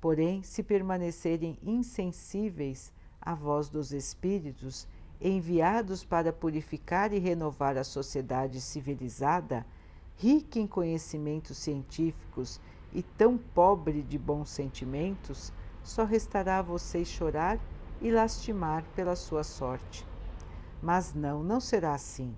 Porém, 0.00 0.42
se 0.42 0.64
permanecerem 0.64 1.60
insensíveis 1.62 2.92
à 3.20 3.36
voz 3.36 3.68
dos 3.68 3.92
espíritos, 3.92 4.84
enviados 5.20 6.02
para 6.02 6.32
purificar 6.32 7.12
e 7.12 7.20
renovar 7.20 7.78
a 7.78 7.84
sociedade 7.84 8.60
civilizada, 8.60 9.64
rica 10.16 10.58
em 10.58 10.66
conhecimentos 10.66 11.56
científicos 11.56 12.60
e 12.92 13.00
tão 13.00 13.38
pobre 13.38 14.02
de 14.02 14.18
bons 14.18 14.50
sentimentos, 14.50 15.52
só 15.84 16.04
restará 16.04 16.58
a 16.58 16.62
vocês 16.62 17.06
chorar 17.06 17.60
e 18.00 18.10
lastimar 18.10 18.84
pela 18.94 19.14
sua 19.14 19.44
sorte. 19.44 20.06
Mas 20.82 21.14
não, 21.14 21.42
não 21.42 21.60
será 21.60 21.94
assim. 21.94 22.34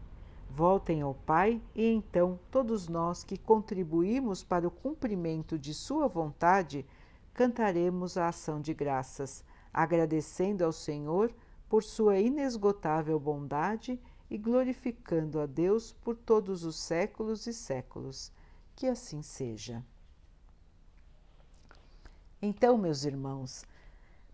Voltem 0.50 1.00
ao 1.00 1.14
Pai 1.14 1.62
e 1.74 1.86
então 1.86 2.38
todos 2.50 2.88
nós 2.88 3.24
que 3.24 3.38
contribuímos 3.38 4.44
para 4.44 4.68
o 4.68 4.70
cumprimento 4.70 5.58
de 5.58 5.72
Sua 5.72 6.06
vontade 6.08 6.84
cantaremos 7.32 8.18
a 8.18 8.28
ação 8.28 8.60
de 8.60 8.74
graças, 8.74 9.42
agradecendo 9.72 10.62
ao 10.62 10.72
Senhor 10.72 11.32
por 11.68 11.82
Sua 11.82 12.18
inesgotável 12.18 13.18
bondade 13.18 13.98
e 14.28 14.36
glorificando 14.36 15.40
a 15.40 15.46
Deus 15.46 15.92
por 15.92 16.16
todos 16.16 16.64
os 16.64 16.76
séculos 16.76 17.46
e 17.46 17.52
séculos. 17.54 18.30
Que 18.76 18.86
assim 18.86 19.22
seja. 19.22 19.82
Então, 22.40 22.76
meus 22.76 23.04
irmãos, 23.04 23.64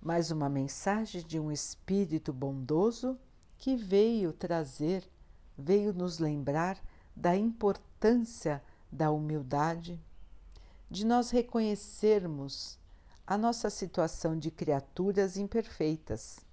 mais 0.01 0.31
uma 0.31 0.49
mensagem 0.49 1.25
de 1.25 1.39
um 1.39 1.51
Espírito 1.51 2.33
bondoso 2.33 3.19
que 3.57 3.77
veio 3.77 4.33
trazer, 4.33 5.09
veio 5.57 5.93
nos 5.93 6.19
lembrar 6.19 6.79
da 7.15 7.37
importância 7.37 8.63
da 8.91 9.11
humildade, 9.11 10.01
de 10.91 11.05
nós 11.05 11.31
reconhecermos 11.31 12.79
a 13.27 13.37
nossa 13.37 13.69
situação 13.69 14.39
de 14.39 14.51
criaturas 14.51 15.37
imperfeitas 15.37 16.47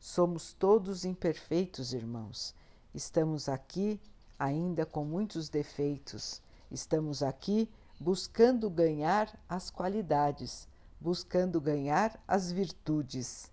Somos 0.00 0.52
todos 0.52 1.04
imperfeitos, 1.04 1.92
irmãos. 1.92 2.54
Estamos 2.94 3.48
aqui 3.48 4.00
ainda 4.38 4.86
com 4.86 5.04
muitos 5.04 5.48
defeitos. 5.48 6.40
Estamos 6.70 7.20
aqui 7.22 7.68
buscando 7.98 8.70
ganhar 8.70 9.28
as 9.48 9.70
qualidades, 9.70 10.68
buscando 11.00 11.60
ganhar 11.60 12.22
as 12.26 12.50
virtudes. 12.50 13.50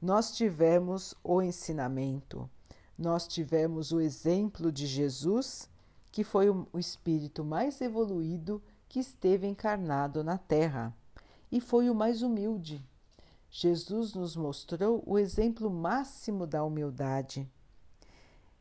Nós 0.00 0.36
tivemos 0.36 1.14
o 1.22 1.40
ensinamento, 1.40 2.48
nós 2.98 3.26
tivemos 3.26 3.92
o 3.92 4.00
exemplo 4.00 4.70
de 4.70 4.86
Jesus, 4.86 5.68
que 6.12 6.24
foi 6.24 6.48
o 6.50 6.78
espírito 6.78 7.44
mais 7.44 7.80
evoluído 7.80 8.62
que 8.88 9.00
esteve 9.00 9.46
encarnado 9.46 10.22
na 10.22 10.38
Terra 10.38 10.94
e 11.50 11.60
foi 11.60 11.90
o 11.90 11.94
mais 11.94 12.22
humilde 12.22 12.84
Jesus 13.58 14.12
nos 14.12 14.36
mostrou 14.36 15.02
o 15.06 15.18
exemplo 15.18 15.70
máximo 15.70 16.46
da 16.46 16.62
humildade. 16.62 17.50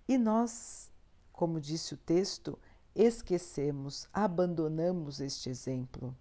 E 0.07 0.17
nós, 0.17 0.89
como 1.34 1.60
disse 1.60 1.95
o 1.95 1.98
texto, 1.98 2.57
esquecemos, 2.95 4.07
abandonamos 4.13 5.19
este 5.19 5.50
exemplo. 5.50 6.15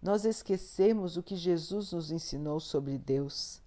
Nós 0.00 0.24
esquecemos 0.24 1.16
o 1.16 1.22
que 1.22 1.34
Jesus 1.34 1.92
nos 1.92 2.12
ensinou 2.12 2.60
sobre 2.60 2.96
Deus. 2.96 3.60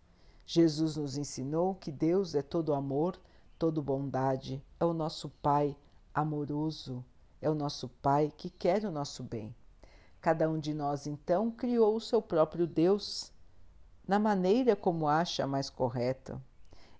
Jesus 0.45 0.95
nos 0.95 1.17
ensinou 1.17 1.75
que 1.75 1.91
Deus 1.91 2.35
é 2.35 2.41
todo 2.41 2.73
amor, 2.73 3.19
todo 3.59 3.81
bondade, 3.81 4.63
é 4.79 4.85
o 4.85 4.93
nosso 4.93 5.29
Pai 5.41 5.75
amoroso, 6.13 7.03
é 7.41 7.49
o 7.49 7.53
nosso 7.53 7.89
Pai 7.89 8.33
que 8.35 8.49
quer 8.49 8.85
o 8.85 8.91
nosso 8.91 9.23
bem. 9.23 9.53
Cada 10.21 10.49
um 10.49 10.57
de 10.57 10.73
nós, 10.73 11.05
então, 11.05 11.51
criou 11.51 11.95
o 11.95 12.01
seu 12.01 12.21
próprio 12.21 12.65
Deus 12.65 13.31
na 14.07 14.17
maneira 14.17 14.75
como 14.75 15.07
acha 15.07 15.45
mais 15.45 15.69
correta. 15.69 16.41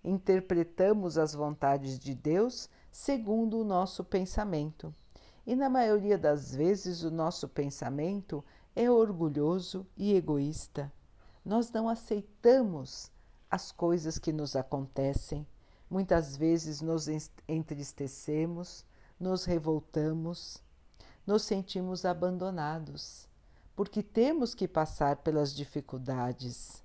Interpretamos 0.03 1.17
as 1.17 1.33
vontades 1.33 1.97
de 1.99 2.13
Deus 2.13 2.69
segundo 2.91 3.59
o 3.59 3.63
nosso 3.63 4.03
pensamento. 4.03 4.93
E 5.45 5.55
na 5.55 5.69
maioria 5.69 6.17
das 6.17 6.53
vezes 6.53 7.03
o 7.03 7.11
nosso 7.11 7.47
pensamento 7.47 8.43
é 8.75 8.89
orgulhoso 8.89 9.85
e 9.97 10.13
egoísta. 10.13 10.91
Nós 11.43 11.71
não 11.71 11.89
aceitamos 11.89 13.11
as 13.49 13.71
coisas 13.71 14.17
que 14.17 14.31
nos 14.31 14.55
acontecem. 14.55 15.45
Muitas 15.89 16.37
vezes 16.37 16.81
nos 16.81 17.07
entristecemos, 17.47 18.85
nos 19.19 19.43
revoltamos, 19.43 20.63
nos 21.27 21.43
sentimos 21.43 22.05
abandonados, 22.05 23.27
porque 23.75 24.01
temos 24.01 24.55
que 24.55 24.67
passar 24.67 25.17
pelas 25.17 25.53
dificuldades. 25.53 26.81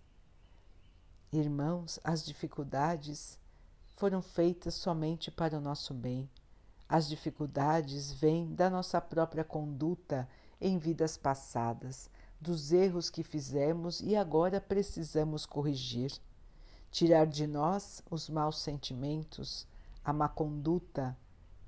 Irmãos, 1.33 2.00
as 2.02 2.25
dificuldades 2.25 3.38
foram 3.97 4.21
feitas 4.21 4.75
somente 4.75 5.31
para 5.31 5.57
o 5.57 5.61
nosso 5.61 5.95
bem. 5.95 6.28
As 6.88 7.09
dificuldades 7.09 8.12
vêm 8.12 8.55
da 8.55 8.71
nossa 8.71 9.00
própria 9.00 9.45
conduta 9.45 10.28
em 10.61 10.79
vidas 10.79 11.17
passadas, 11.17 12.11
dos 12.41 12.73
erros 12.73 13.11
que 13.11 13.23
fizemos 13.23 14.01
e 14.01 14.15
agora 14.15 14.61
precisamos 14.61 15.47
corrigir. 15.47 16.13
Tirar 16.91 17.27
de 17.27 17.47
nós 17.47 18.03
os 18.11 18.29
maus 18.29 18.61
sentimentos, 18.61 19.67
a 20.05 20.13
má 20.13 20.29
conduta 20.29 21.17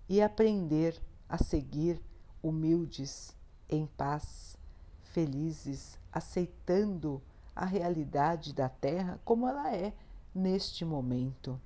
e 0.09 0.23
aprender 0.23 1.01
a 1.29 1.37
seguir 1.37 2.01
humildes, 2.43 3.37
em 3.69 3.87
paz, 3.87 4.57
felizes, 5.03 5.99
aceitando 6.13 7.21
a 7.55 7.65
realidade 7.65 8.55
da 8.55 8.69
Terra 8.69 9.21
como 9.25 9.47
ela 9.47 9.75
é 9.75 9.93
neste 10.35 10.85
momento. 10.85 11.61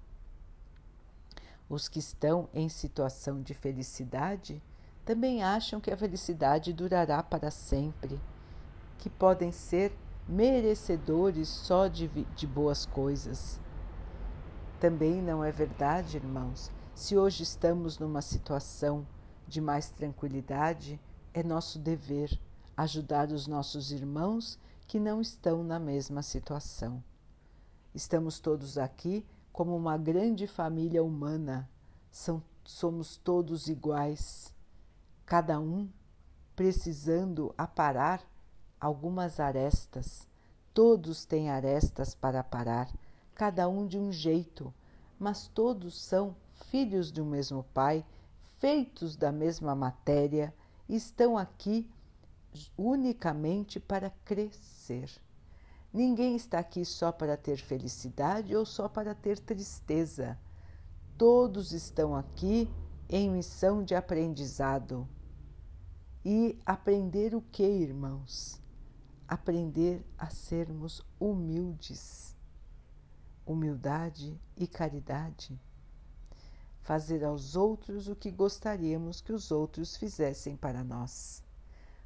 Os 1.69 1.89
que 1.89 1.99
estão 1.99 2.49
em 2.53 2.69
situação 2.69 3.43
de 3.43 3.55
felicidade 3.55 4.63
também 5.05 5.43
acham 5.43 5.81
que 5.81 5.91
a 5.91 5.97
felicidade 5.97 6.73
durará 6.73 7.23
para 7.23 7.51
sempre, 7.51 8.21
que 8.99 9.11
podem 9.11 9.51
ser 9.51 9.93
merecedores 10.29 11.49
só 11.49 11.89
de, 11.89 12.09
de 12.09 12.47
boas 12.47 12.87
coisas. 12.87 13.61
Também 14.79 15.21
não 15.21 15.45
é 15.45 15.51
verdade, 15.51 16.17
irmãos, 16.17 16.71
se 16.95 17.17
hoje 17.17 17.43
estamos 17.43 17.99
numa 17.99 18.23
situação 18.23 19.07
de 19.49 19.61
mais 19.61 19.91
tranquilidade, 19.91 21.01
é 21.35 21.43
nosso 21.43 21.79
dever 21.79 22.39
ajudar 22.77 23.31
os 23.31 23.47
nossos 23.47 23.91
irmãos 23.91 24.59
que 24.87 25.01
não 25.01 25.21
estão 25.21 25.65
na 25.65 25.79
mesma 25.79 26.23
situação. 26.23 27.03
Estamos 27.95 28.39
todos 28.39 28.79
aqui 28.79 29.25
como 29.53 29.77
uma 29.77 29.99
grande 29.99 30.47
família 30.47 31.03
humana, 31.03 31.69
São, 32.11 32.43
somos 32.65 33.17
todos 33.17 33.69
iguais, 33.69 34.52
cada 35.33 35.59
um 35.59 35.89
precisando 36.55 37.55
aparar 37.57 38.23
algumas 38.79 39.41
arestas. 39.41 40.29
Todos 40.75 41.25
têm 41.25 41.49
arestas 41.49 42.15
para 42.15 42.41
aparar, 42.41 42.93
cada 43.35 43.67
um 43.67 43.87
de 43.87 43.99
um 43.99 44.13
jeito, 44.13 44.75
mas 45.19 45.49
todos 45.49 45.99
são 46.05 46.37
filhos 46.71 47.11
de 47.11 47.23
um 47.23 47.25
mesmo 47.25 47.65
Pai, 47.73 48.05
feitos 48.59 49.17
da 49.17 49.33
mesma 49.33 49.75
matéria, 49.75 50.55
e 50.87 50.97
estão 50.97 51.39
aqui 51.39 51.91
unicamente 52.77 53.81
para 53.81 54.11
crescer. 54.27 55.11
Ninguém 55.91 56.37
está 56.37 56.59
aqui 56.59 56.85
só 56.85 57.11
para 57.11 57.39
ter 57.39 57.57
felicidade 57.57 58.55
ou 58.55 58.67
só 58.67 58.87
para 58.87 59.15
ter 59.15 59.39
tristeza. 59.39 60.39
Todos 61.17 61.73
estão 61.73 62.15
aqui 62.15 62.71
em 63.09 63.31
missão 63.31 63.83
de 63.83 63.95
aprendizado. 63.95 65.09
E 66.25 66.59
aprender 66.65 67.35
o 67.35 67.41
que, 67.41 67.65
irmãos? 67.65 68.61
Aprender 69.27 70.05
a 70.17 70.29
sermos 70.31 71.03
humildes. 71.19 72.37
Humildade 73.45 74.39
e 74.57 74.67
caridade. 74.67 75.61
Fazer 76.83 77.25
aos 77.25 77.57
outros 77.57 78.09
o 78.09 78.17
que 78.17 78.31
gostaríamos 78.31 79.21
que 79.21 79.33
os 79.33 79.51
outros 79.51 79.97
fizessem 79.97 80.57
para 80.57 80.85
nós. 80.85 81.43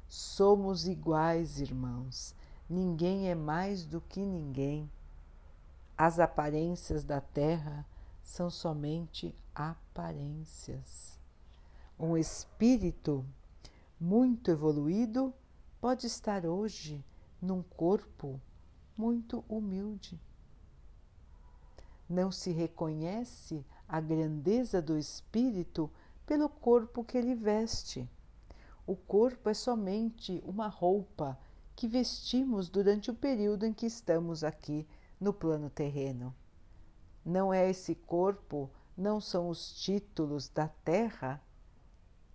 Somos 0.07 0.87
iguais, 0.87 1.59
irmãos 1.59 2.35
Ninguém 2.69 3.29
é 3.29 3.35
mais 3.35 3.85
do 3.85 4.01
que 4.01 4.19
ninguém. 4.19 4.91
As 5.97 6.19
aparências 6.19 7.03
da 7.05 7.21
terra 7.21 7.85
são 8.21 8.49
somente 8.49 9.33
aparências. 9.55 11.17
Um 11.97 12.17
espírito 12.17 13.25
muito 13.99 14.51
evoluído 14.51 15.33
pode 15.81 16.05
estar 16.05 16.45
hoje 16.45 17.03
num 17.41 17.63
corpo 17.63 18.39
muito 18.95 19.43
humilde. 19.49 20.19
Não 22.09 22.31
se 22.31 22.51
reconhece 22.51 23.65
a 23.87 23.99
grandeza 23.99 24.81
do 24.81 24.97
espírito 24.97 25.91
pelo 26.25 26.49
corpo 26.49 27.03
que 27.03 27.17
ele 27.17 27.35
veste. 27.35 28.09
O 28.85 28.95
corpo 28.95 29.49
é 29.49 29.53
somente 29.53 30.41
uma 30.45 30.67
roupa 30.67 31.37
que 31.75 31.87
vestimos 31.87 32.69
durante 32.69 33.11
o 33.11 33.15
período 33.15 33.65
em 33.65 33.73
que 33.73 33.85
estamos 33.85 34.43
aqui 34.43 34.87
no 35.19 35.33
plano 35.33 35.69
terreno. 35.69 36.33
Não 37.25 37.53
é 37.53 37.69
esse 37.69 37.93
corpo, 37.93 38.69
não 38.95 39.19
são 39.19 39.49
os 39.49 39.73
títulos 39.83 40.49
da 40.49 40.67
terra 40.67 41.41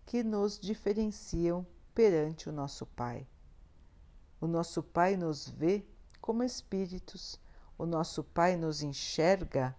que 0.04 0.22
nos 0.22 0.58
diferenciam 0.58 1.66
perante 1.94 2.48
o 2.48 2.52
nosso 2.52 2.86
Pai. 2.86 3.26
O 4.40 4.46
nosso 4.46 4.82
Pai 4.82 5.16
nos 5.16 5.48
vê 5.48 5.84
como 6.20 6.42
espíritos, 6.42 7.40
o 7.78 7.86
nosso 7.86 8.22
Pai 8.22 8.56
nos 8.56 8.82
enxerga 8.82 9.76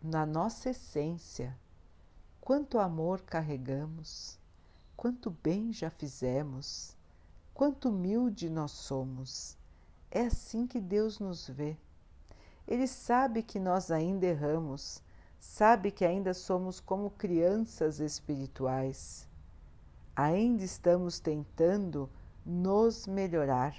na 0.00 0.26
nossa 0.26 0.70
essência. 0.70 1.58
Quanto 2.40 2.78
amor 2.78 3.22
carregamos, 3.22 4.38
quanto 4.96 5.30
bem 5.30 5.72
já 5.72 5.90
fizemos 5.90 6.96
Quanto 7.54 7.90
humilde 7.90 8.48
nós 8.48 8.72
somos! 8.72 9.58
É 10.10 10.22
assim 10.22 10.66
que 10.66 10.80
Deus 10.80 11.18
nos 11.18 11.46
vê. 11.46 11.76
Ele 12.66 12.86
sabe 12.86 13.42
que 13.42 13.60
nós 13.60 13.90
ainda 13.90 14.26
erramos, 14.26 15.02
sabe 15.38 15.90
que 15.90 16.04
ainda 16.04 16.32
somos 16.32 16.80
como 16.80 17.10
crianças 17.10 18.00
espirituais. 18.00 19.28
Ainda 20.14 20.62
estamos 20.62 21.18
tentando 21.18 22.08
nos 22.44 23.06
melhorar, 23.06 23.74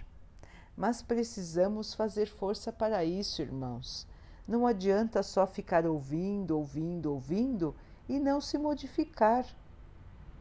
mas 0.76 1.02
precisamos 1.02 1.93
fazer 1.93 2.26
força 2.26 2.72
para 2.72 3.06
isso, 3.06 3.41
irmãos. 3.41 4.08
Não 4.48 4.65
adianta 4.65 5.22
só 5.22 5.46
ficar 5.46 5.86
ouvindo, 5.86 6.58
ouvindo, 6.58 7.13
ouvindo 7.13 7.76
e 8.10 8.19
não 8.19 8.41
se 8.41 8.58
modificar. 8.58 9.46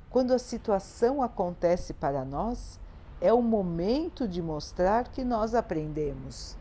Quando 0.08 0.32
a 0.32 0.38
situação 0.38 1.22
acontece 1.22 1.92
para 1.92 2.24
nós, 2.24 2.80
é 3.20 3.32
o 3.32 3.42
momento 3.42 4.26
de 4.26 4.42
mostrar 4.42 5.08
que 5.08 5.22
nós 5.22 5.54
aprendemos. 5.54 6.56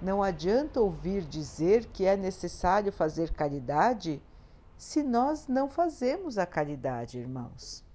Não 0.00 0.22
adianta 0.22 0.80
ouvir 0.80 1.22
dizer 1.22 1.86
que 1.86 2.04
é 2.04 2.16
necessário 2.16 2.90
fazer 2.90 3.32
caridade 3.32 4.20
se 4.76 5.02
nós 5.02 5.46
não 5.46 5.68
fazemos 5.70 6.36
a 6.38 6.44
caridade, 6.44 7.18
irmãos. 7.18 7.85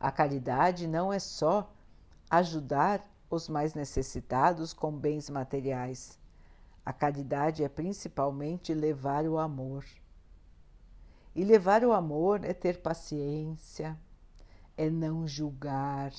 A 0.00 0.10
caridade 0.10 0.88
não 0.88 1.12
é 1.12 1.18
só 1.18 1.70
ajudar 2.30 3.06
os 3.28 3.50
mais 3.50 3.74
necessitados 3.74 4.72
com 4.72 4.90
bens 4.90 5.28
materiais. 5.28 6.18
A 6.84 6.90
caridade 6.90 7.62
é 7.62 7.68
principalmente 7.68 8.72
levar 8.72 9.26
o 9.26 9.38
amor. 9.38 9.84
E 11.34 11.44
levar 11.44 11.84
o 11.84 11.92
amor 11.92 12.44
é 12.46 12.54
ter 12.54 12.80
paciência, 12.80 13.96
é 14.74 14.88
não 14.88 15.28
julgar, 15.28 16.12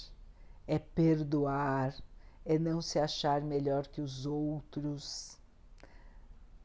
é 0.67 0.77
perdoar, 0.77 1.95
é 2.45 2.59
não 2.59 2.83
se 2.83 2.99
achar 2.99 3.41
melhor 3.41 3.87
que 3.87 3.99
os 3.99 4.27
outros, 4.27 5.39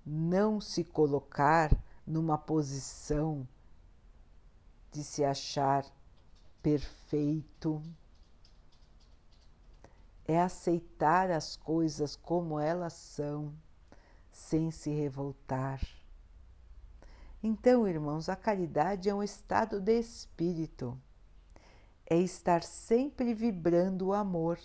não 0.04 0.60
se 0.60 0.84
colocar 0.84 1.74
numa 2.06 2.36
posição 2.36 3.48
de 4.92 5.02
se 5.02 5.24
achar 5.24 5.84
perfeito. 6.66 7.80
É 10.24 10.42
aceitar 10.42 11.30
as 11.30 11.54
coisas 11.54 12.16
como 12.16 12.58
elas 12.58 12.92
são, 12.92 13.54
sem 14.32 14.72
se 14.72 14.90
revoltar. 14.90 15.80
Então, 17.40 17.86
irmãos, 17.86 18.28
a 18.28 18.34
caridade 18.34 19.08
é 19.08 19.14
um 19.14 19.22
estado 19.22 19.80
de 19.80 19.96
espírito 19.96 21.00
é 22.04 22.18
estar 22.18 22.64
sempre 22.64 23.32
vibrando 23.32 24.08
o 24.08 24.12
amor. 24.12 24.58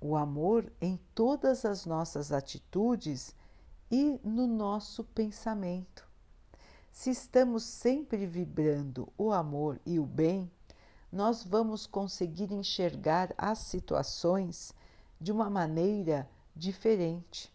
O 0.00 0.14
amor 0.14 0.72
em 0.80 0.96
todas 1.12 1.64
as 1.64 1.86
nossas 1.86 2.30
atitudes 2.30 3.34
e 3.90 4.20
no 4.22 4.46
nosso 4.46 5.02
pensamento. 5.02 6.05
Se 6.96 7.10
estamos 7.10 7.62
sempre 7.62 8.26
vibrando 8.26 9.12
o 9.18 9.30
amor 9.30 9.78
e 9.84 9.98
o 9.98 10.06
bem, 10.06 10.50
nós 11.12 11.44
vamos 11.44 11.86
conseguir 11.86 12.50
enxergar 12.50 13.34
as 13.36 13.58
situações 13.58 14.72
de 15.20 15.30
uma 15.30 15.50
maneira 15.50 16.26
diferente. 16.56 17.54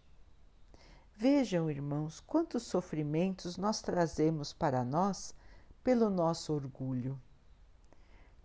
Vejam, 1.18 1.72
irmãos, 1.72 2.20
quantos 2.20 2.62
sofrimentos 2.62 3.58
nós 3.58 3.82
trazemos 3.82 4.54
para 4.54 4.84
nós 4.84 5.34
pelo 5.84 6.12
nosso 6.12 6.54
orgulho 6.54 7.20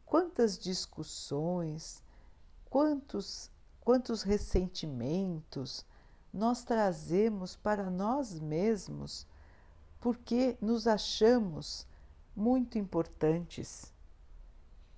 quantas 0.06 0.58
discussões, 0.58 2.02
quantos, 2.70 3.50
quantos 3.82 4.22
ressentimentos 4.22 5.84
nós 6.32 6.64
trazemos 6.64 7.54
para 7.54 7.90
nós 7.90 8.40
mesmos 8.40 9.26
porque 10.06 10.56
nos 10.60 10.86
achamos 10.86 11.84
muito 12.36 12.78
importantes, 12.78 13.92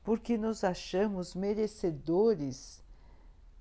porque 0.05 0.37
nos 0.37 0.63
achamos 0.63 1.35
merecedores 1.35 2.85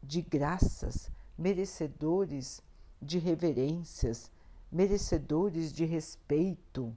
de 0.03 0.21
graças, 0.21 1.09
merecedores 1.37 2.61
de 3.01 3.17
reverências, 3.17 4.29
merecedores 4.69 5.71
de 5.71 5.85
respeito. 5.85 6.93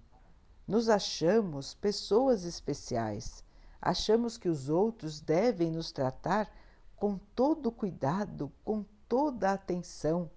Nos 0.66 0.88
achamos 0.88 1.74
pessoas 1.74 2.42
especiais, 2.42 3.44
achamos 3.80 4.36
que 4.36 4.48
os 4.48 4.68
outros 4.68 5.20
devem 5.20 5.70
nos 5.70 5.92
tratar 5.92 6.52
com 6.96 7.20
todo 7.36 7.70
cuidado, 7.70 8.50
com 8.64 8.84
toda 9.08 9.52
atenção 9.52 10.28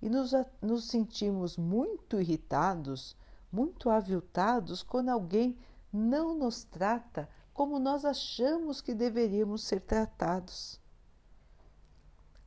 e 0.00 0.08
nos, 0.08 0.32
nos 0.62 0.84
sentimos 0.84 1.58
muito 1.58 2.18
irritados, 2.18 3.14
muito 3.50 3.90
aviltados 3.90 4.82
quando 4.82 5.08
alguém 5.08 5.58
não 5.92 6.34
nos 6.34 6.64
trata 6.64 7.28
como 7.52 7.78
nós 7.78 8.04
achamos 8.04 8.80
que 8.80 8.94
deveríamos 8.94 9.64
ser 9.64 9.80
tratados. 9.80 10.80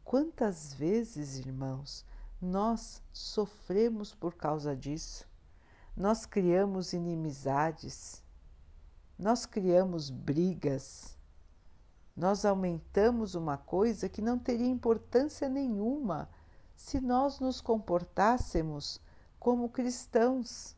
Quantas 0.04 0.74
vezes, 0.74 1.38
irmãos, 1.38 2.06
nós 2.42 3.02
sofremos 3.12 4.14
por 4.14 4.36
causa 4.36 4.76
disso? 4.76 5.28
Nós 5.96 6.26
criamos 6.26 6.94
inimizades, 6.94 8.24
nós 9.18 9.46
criamos 9.46 10.10
brigas, 10.10 11.18
nós 12.16 12.44
aumentamos 12.46 13.36
uma 13.36 13.58
coisa 13.58 14.10
que 14.10 14.22
não 14.22 14.38
teria 14.38 14.68
importância 14.68 15.48
nenhuma 15.48 16.30
se 16.76 17.00
nós 17.00 17.40
nos 17.40 17.62
comportássemos 17.62 19.00
como 19.40 19.70
cristãos. 19.70 20.76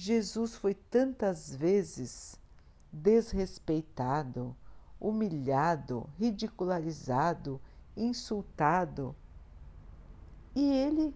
Jesus 0.00 0.54
foi 0.54 0.74
tantas 0.74 1.52
vezes 1.52 2.38
desrespeitado, 2.92 4.54
humilhado, 5.00 6.08
ridicularizado, 6.16 7.60
insultado 7.96 9.12
e 10.54 10.70
ele 10.72 11.12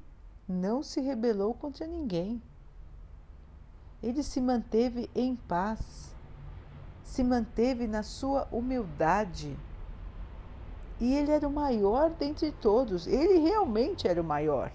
não 0.49 0.83
se 0.83 1.01
rebelou 1.01 1.55
contra 1.55 1.87
ninguém. 1.87 2.43
Ele 4.03 4.21
se 4.21 4.41
manteve 4.41 5.09
em 5.15 5.37
paz, 5.37 6.13
se 7.05 7.23
manteve 7.23 7.87
na 7.87 8.03
sua 8.03 8.49
humildade 8.51 9.57
e 10.99 11.15
ele 11.15 11.31
era 11.31 11.47
o 11.47 11.53
maior 11.53 12.11
dentre 12.11 12.51
todos. 12.51 13.07
Ele 13.07 13.39
realmente 13.39 14.09
era 14.09 14.21
o 14.21 14.25
maior. 14.25 14.73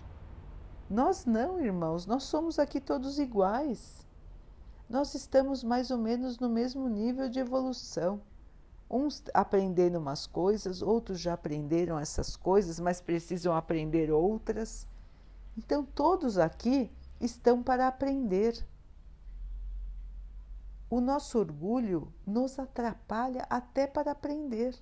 Nós 0.90 1.26
não, 1.26 1.60
irmãos, 1.60 2.06
nós 2.06 2.24
somos 2.24 2.58
aqui 2.58 2.80
todos 2.80 3.20
iguais. 3.20 4.06
Nós 4.90 5.14
estamos 5.16 5.62
mais 5.62 5.92
ou 5.92 5.98
menos 5.98 6.40
no 6.40 6.48
mesmo 6.48 6.88
nível 6.88 7.28
de 7.28 7.40
evolução. 7.40 8.22
Uns 8.90 9.22
aprendendo 9.34 10.00
umas 10.00 10.26
coisas, 10.26 10.82
outros 10.82 11.20
já 11.20 11.34
aprenderam 11.34 12.00
essas 12.00 12.38
coisas, 12.38 12.80
mas 12.80 13.02
precisam 13.02 13.54
aprender 13.54 14.12
outras. 14.12 14.88
Então, 15.58 15.84
todos 15.84 16.38
aqui 16.38 16.90
estão 17.20 17.62
para 17.62 17.90
aprender. 17.90 18.66
O 20.90 21.02
nosso 21.02 21.38
orgulho 21.38 22.14
nos 22.26 22.58
atrapalha 22.58 23.46
até 23.50 23.86
para 23.88 24.12
aprender 24.12 24.74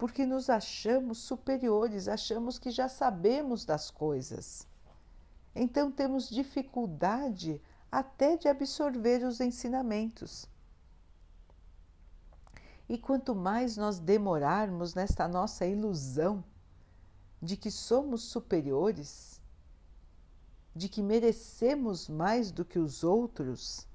porque 0.00 0.24
nos 0.24 0.48
achamos 0.48 1.18
superiores, 1.18 2.08
achamos 2.08 2.58
que 2.58 2.70
já 2.70 2.88
sabemos 2.88 3.66
das 3.66 3.90
coisas. 3.90 4.66
Então 5.54 5.92
temos 5.92 6.30
dificuldade 6.30 7.60
até 7.92 8.34
de 8.34 8.48
absorver 8.48 9.22
os 9.22 9.40
ensinamentos. 9.40 10.48
E 12.88 12.96
quanto 12.96 13.34
mais 13.34 13.76
nós 13.76 13.98
demorarmos 13.98 14.94
nesta 14.94 15.28
nossa 15.28 15.66
ilusão 15.66 16.42
de 17.42 17.54
que 17.54 17.70
somos 17.70 18.22
superiores, 18.22 19.38
de 20.74 20.88
que 20.88 21.02
merecemos 21.02 22.08
mais 22.08 22.50
do 22.50 22.64
que 22.64 22.78
os 22.78 23.04
outros, 23.04 23.86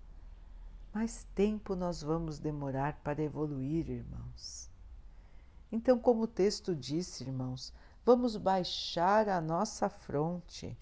mais 0.93 1.25
tempo 1.33 1.75
nós 1.75 2.03
vamos 2.03 2.37
demorar 2.37 3.01
para 3.03 3.23
evoluir, 3.23 3.89
irmãos. 3.89 4.74
Então, 5.75 5.99
como 5.99 6.23
o 6.23 6.27
texto 6.27 6.73
disse, 6.73 7.25
irmãos, 7.25 7.73
vamos 8.05 8.37
baixar 8.37 9.27
a 9.27 9.41
nossa 9.41 9.89
fronte, 9.89 10.77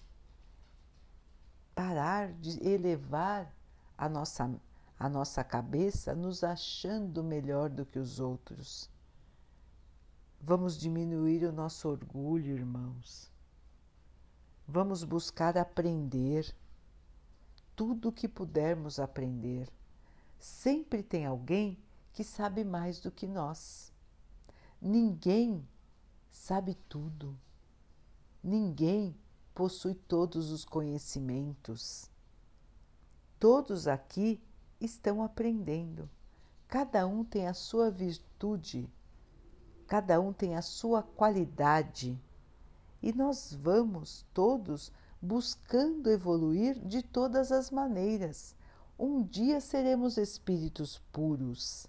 parar 1.74 2.32
de 2.32 2.64
elevar 2.64 3.52
a 3.98 4.08
nossa, 4.08 4.54
a 4.96 5.08
nossa 5.08 5.42
cabeça 5.42 6.14
nos 6.14 6.44
achando 6.44 7.24
melhor 7.24 7.68
do 7.70 7.84
que 7.84 7.98
os 7.98 8.20
outros. 8.20 8.88
Vamos 10.40 10.78
diminuir 10.78 11.44
o 11.44 11.50
nosso 11.50 11.88
orgulho, 11.88 12.54
irmãos. 12.54 13.28
Vamos 14.64 15.02
buscar 15.02 15.58
aprender 15.58 16.54
tudo 17.74 18.10
o 18.10 18.12
que 18.12 18.28
pudermos 18.28 19.00
aprender. 19.00 19.68
Sempre 20.38 21.02
tem 21.02 21.26
alguém 21.26 21.82
que 22.12 22.22
sabe 22.22 22.62
mais 22.62 23.00
do 23.00 23.10
que 23.10 23.26
nós. 23.26 23.92
Ninguém 24.80 25.66
sabe 26.30 26.74
tudo. 26.88 27.38
Ninguém 28.42 29.16
possui 29.54 29.94
todos 29.94 30.50
os 30.50 30.64
conhecimentos. 30.64 32.10
Todos 33.38 33.86
aqui 33.86 34.42
estão 34.80 35.22
aprendendo. 35.22 36.10
Cada 36.68 37.06
um 37.06 37.24
tem 37.24 37.46
a 37.46 37.54
sua 37.54 37.90
virtude, 37.90 38.90
cada 39.86 40.20
um 40.20 40.32
tem 40.32 40.56
a 40.56 40.62
sua 40.62 41.02
qualidade. 41.02 42.20
E 43.02 43.12
nós 43.12 43.54
vamos 43.54 44.26
todos 44.34 44.90
buscando 45.20 46.10
evoluir 46.10 46.78
de 46.80 47.02
todas 47.02 47.52
as 47.52 47.70
maneiras. 47.70 48.56
Um 48.98 49.22
dia 49.22 49.60
seremos 49.60 50.16
espíritos 50.18 51.00
puros 51.12 51.88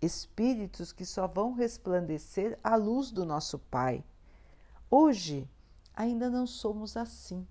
espíritos 0.00 0.92
que 0.92 1.04
só 1.04 1.26
vão 1.26 1.52
resplandecer 1.52 2.58
à 2.62 2.76
luz 2.76 3.10
do 3.10 3.24
nosso 3.24 3.58
Pai. 3.58 4.04
Hoje 4.90 5.48
ainda 5.94 6.28
não 6.30 6.46
somos 6.46 6.96
assim 6.96 7.46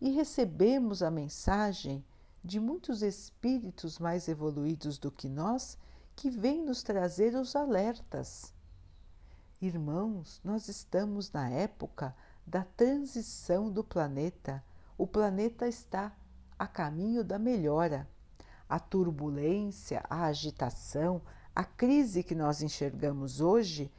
e 0.00 0.10
recebemos 0.10 1.02
a 1.02 1.10
mensagem 1.10 2.04
de 2.44 2.60
muitos 2.60 3.02
espíritos 3.02 3.98
mais 3.98 4.28
evoluídos 4.28 4.98
do 4.98 5.10
que 5.10 5.28
nós 5.28 5.76
que 6.14 6.30
vêm 6.30 6.62
nos 6.62 6.82
trazer 6.82 7.34
os 7.34 7.56
alertas. 7.56 8.54
Irmãos, 9.60 10.40
nós 10.44 10.68
estamos 10.68 11.32
na 11.32 11.48
época 11.48 12.14
da 12.46 12.62
transição 12.62 13.70
do 13.70 13.82
planeta. 13.82 14.62
O 14.96 15.06
planeta 15.06 15.66
está 15.66 16.14
a 16.58 16.66
caminho 16.66 17.24
da 17.24 17.38
melhora. 17.38 18.08
A 18.68 18.78
turbulência, 18.78 20.04
a 20.08 20.26
agitação, 20.26 21.22
a 21.56 21.64
crise 21.64 22.22
que 22.22 22.34
nós 22.34 22.60
enxergamos 22.60 23.40
hoje 23.40 23.90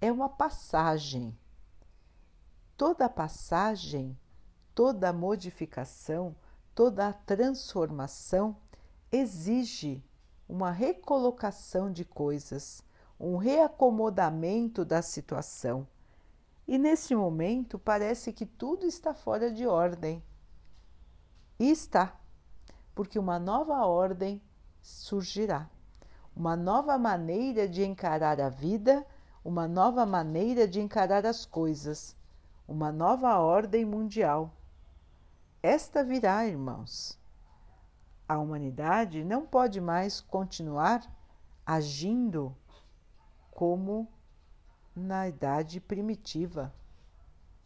é 0.00 0.10
uma 0.10 0.30
passagem. 0.30 1.36
Toda 2.74 3.06
passagem, 3.06 4.18
toda 4.74 5.12
modificação, 5.12 6.34
toda 6.74 7.12
transformação 7.12 8.56
exige 9.12 10.02
uma 10.48 10.70
recolocação 10.70 11.92
de 11.92 12.02
coisas, 12.02 12.82
um 13.20 13.36
reacomodamento 13.36 14.82
da 14.82 15.02
situação. 15.02 15.86
E 16.66 16.78
nesse 16.78 17.14
momento 17.14 17.78
parece 17.78 18.32
que 18.32 18.46
tudo 18.46 18.86
está 18.86 19.12
fora 19.12 19.50
de 19.50 19.66
ordem. 19.66 20.24
E 21.58 21.70
está, 21.70 22.18
porque 22.94 23.18
uma 23.18 23.38
nova 23.38 23.84
ordem 23.84 24.40
surgirá 24.80 25.68
uma 26.34 26.56
nova 26.56 26.96
maneira 26.98 27.68
de 27.68 27.84
encarar 27.84 28.40
a 28.40 28.48
vida, 28.48 29.06
uma 29.44 29.68
nova 29.68 30.06
maneira 30.06 30.66
de 30.66 30.80
encarar 30.80 31.26
as 31.26 31.44
coisas, 31.44 32.16
uma 32.66 32.90
nova 32.90 33.38
ordem 33.38 33.84
mundial. 33.84 34.50
Esta 35.62 36.02
virá, 36.02 36.46
irmãos. 36.46 37.18
A 38.28 38.38
humanidade 38.38 39.22
não 39.24 39.46
pode 39.46 39.80
mais 39.80 40.20
continuar 40.20 41.02
agindo 41.66 42.56
como 43.50 44.08
na 44.96 45.28
idade 45.28 45.80
primitiva. 45.80 46.72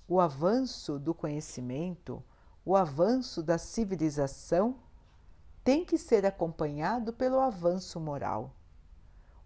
O 0.08 0.20
avanço 0.20 0.98
do 0.98 1.14
conhecimento, 1.14 2.22
o 2.64 2.76
avanço 2.76 3.42
da 3.42 3.58
civilização 3.58 4.76
tem 5.62 5.84
que 5.84 5.96
ser 5.98 6.26
acompanhado 6.26 7.12
pelo 7.12 7.40
avanço 7.40 7.98
moral. 7.98 8.55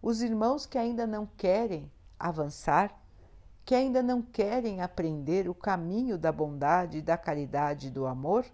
Os 0.03 0.23
irmãos 0.23 0.65
que 0.65 0.79
ainda 0.79 1.07
não 1.07 1.27
querem 1.27 1.91
avançar, 2.19 2.99
que 3.65 3.75
ainda 3.75 4.03
não 4.03 4.23
querem 4.23 4.81
aprender 4.81 5.49
o 5.49 5.55
caminho 5.55 6.17
da 6.17 6.33
bondade, 6.33 7.03
da 7.03 7.19
caridade 7.19 7.89
e 7.89 7.91
do 7.91 8.07
amor, 8.07 8.47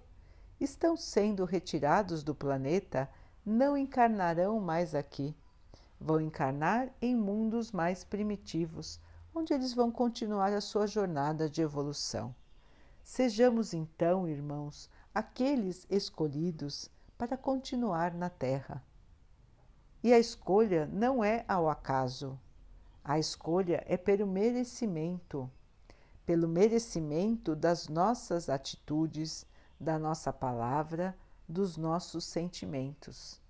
estão 0.61 0.97
sendo 0.97 1.45
retirados 1.45 2.25
do 2.25 2.35
planeta, 2.35 3.09
não 3.45 3.77
encarnarão 3.77 4.59
mais 4.61 4.95
aqui. 4.95 5.37
Vão 6.01 6.21
encarnar 6.21 6.89
em 7.01 7.15
mundos 7.15 7.71
mais 7.71 8.03
primitivos, 8.03 9.01
onde 9.35 9.55
eles 9.55 9.73
vão 9.73 9.91
continuar 9.91 10.53
a 10.53 10.61
sua 10.61 10.87
jornada 10.87 11.49
de 11.49 11.63
evolução. 11.63 12.35
Sejamos 13.05 13.73
então, 13.73 14.27
irmãos, 14.27 14.91
aqueles 15.15 15.87
escolhidos 15.89 16.91
para 17.17 17.37
continuar 17.37 18.13
na 18.13 18.29
Terra. 18.29 18.83
E 20.07 20.15
a 20.15 20.21
escolha 20.21 20.87
não 20.87 21.25
é 21.25 21.45
ao 21.49 21.69
acaso, 21.69 22.39
a 23.03 23.19
escolha 23.19 23.83
é 23.89 23.97
pelo 23.97 24.25
merecimento 24.25 25.51
pelo 26.25 26.47
merecimento 26.47 27.57
das 27.57 27.89
nossas 27.89 28.49
atitudes, 28.49 29.45
da 29.81 29.99
nossa 29.99 30.33
palavra, 30.33 31.19
dos 31.49 31.77
nossos 31.77 32.23
sentimentos. 32.23 33.41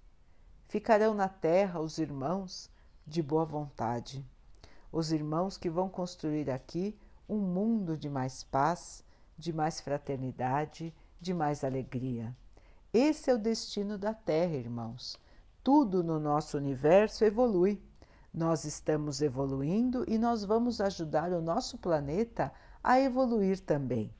Ficarão 0.66 1.12
na 1.12 1.28
terra 1.28 1.78
os 1.78 1.98
irmãos 1.98 2.70
de 3.06 3.22
boa 3.22 3.44
vontade, 3.44 4.24
os 4.90 5.12
irmãos 5.12 5.58
que 5.58 5.68
vão 5.68 5.90
construir 5.90 6.50
aqui 6.50 6.98
um 7.28 7.36
mundo 7.36 7.98
de 7.98 8.08
mais 8.08 8.44
paz, 8.44 9.04
de 9.36 9.52
mais 9.52 9.78
fraternidade, 9.78 10.94
de 11.20 11.34
mais 11.34 11.62
alegria. 11.62 12.34
Esse 12.94 13.30
é 13.30 13.34
o 13.34 13.38
destino 13.38 13.98
da 13.98 14.14
Terra, 14.14 14.54
irmãos. 14.54 15.18
Tudo 15.66 16.04
no 16.04 16.20
nosso 16.20 16.56
universo 16.56 17.24
evolui. 17.24 17.82
Nós 18.32 18.64
estamos 18.64 19.20
evoluindo 19.20 20.04
e 20.06 20.16
nós 20.16 20.44
vamos 20.44 20.80
ajudar 20.80 21.32
o 21.32 21.42
nosso 21.42 21.76
planeta 21.76 22.52
a 22.84 23.00
evoluir 23.00 23.58
também. 23.58 24.14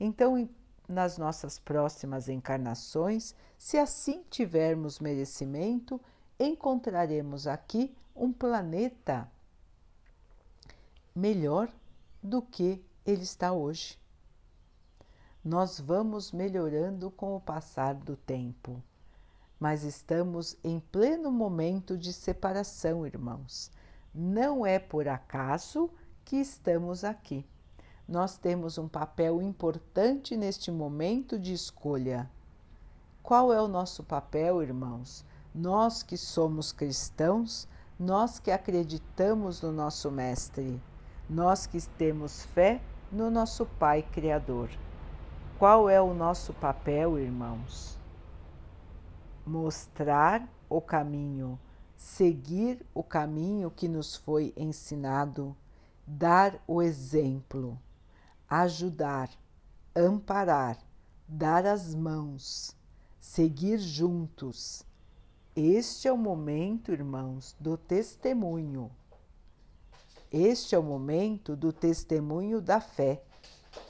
Então, 0.00 0.50
nas 0.88 1.16
nossas 1.16 1.60
próximas 1.60 2.28
encarnações, 2.28 3.36
se 3.56 3.78
assim 3.78 4.24
tivermos 4.28 4.98
merecimento, 4.98 6.00
encontraremos 6.40 7.46
aqui 7.46 7.94
um 8.12 8.32
planeta 8.32 9.30
melhor 11.14 11.70
do 12.20 12.42
que 12.42 12.84
ele 13.06 13.22
está 13.22 13.52
hoje. 13.52 13.96
Nós 15.44 15.78
vamos 15.78 16.32
melhorando 16.32 17.12
com 17.12 17.36
o 17.36 17.40
passar 17.40 17.94
do 17.94 18.16
tempo, 18.16 18.82
mas 19.60 19.84
estamos 19.84 20.56
em 20.64 20.80
pleno 20.80 21.30
momento 21.30 21.96
de 21.96 22.12
separação, 22.12 23.06
irmãos. 23.06 23.70
Não 24.12 24.66
é 24.66 24.80
por 24.80 25.06
acaso 25.06 25.88
que 26.24 26.36
estamos 26.36 27.04
aqui 27.04 27.46
nós 28.10 28.36
temos 28.36 28.76
um 28.76 28.88
papel 28.88 29.40
importante 29.40 30.36
neste 30.36 30.68
momento 30.72 31.38
de 31.38 31.52
escolha. 31.52 32.28
Qual 33.22 33.52
é 33.52 33.62
o 33.62 33.68
nosso 33.68 34.02
papel, 34.02 34.60
irmãos? 34.60 35.24
Nós 35.54 36.02
que 36.02 36.16
somos 36.16 36.72
cristãos, 36.72 37.68
nós 37.96 38.40
que 38.40 38.50
acreditamos 38.50 39.62
no 39.62 39.70
nosso 39.70 40.10
Mestre, 40.10 40.82
nós 41.28 41.68
que 41.68 41.80
temos 41.90 42.44
fé 42.46 42.80
no 43.12 43.30
nosso 43.30 43.64
Pai 43.64 44.02
Criador. 44.02 44.70
Qual 45.56 45.88
é 45.88 46.02
o 46.02 46.12
nosso 46.12 46.52
papel, 46.54 47.16
irmãos? 47.16 47.99
Mostrar 49.50 50.48
o 50.68 50.80
caminho, 50.80 51.58
seguir 51.96 52.86
o 52.94 53.02
caminho 53.02 53.70
que 53.70 53.88
nos 53.88 54.16
foi 54.16 54.52
ensinado, 54.56 55.56
dar 56.06 56.62
o 56.66 56.80
exemplo 56.80 57.78
ajudar, 58.50 59.30
amparar, 59.94 60.76
dar 61.28 61.64
as 61.64 61.94
mãos, 61.94 62.74
seguir 63.20 63.78
juntos. 63.78 64.84
Este 65.54 66.08
é 66.08 66.12
o 66.12 66.18
momento, 66.18 66.90
irmãos, 66.90 67.54
do 67.60 67.76
testemunho. 67.76 68.90
Este 70.32 70.74
é 70.74 70.78
o 70.78 70.82
momento 70.82 71.54
do 71.54 71.72
testemunho 71.72 72.60
da 72.60 72.80
fé, 72.80 73.22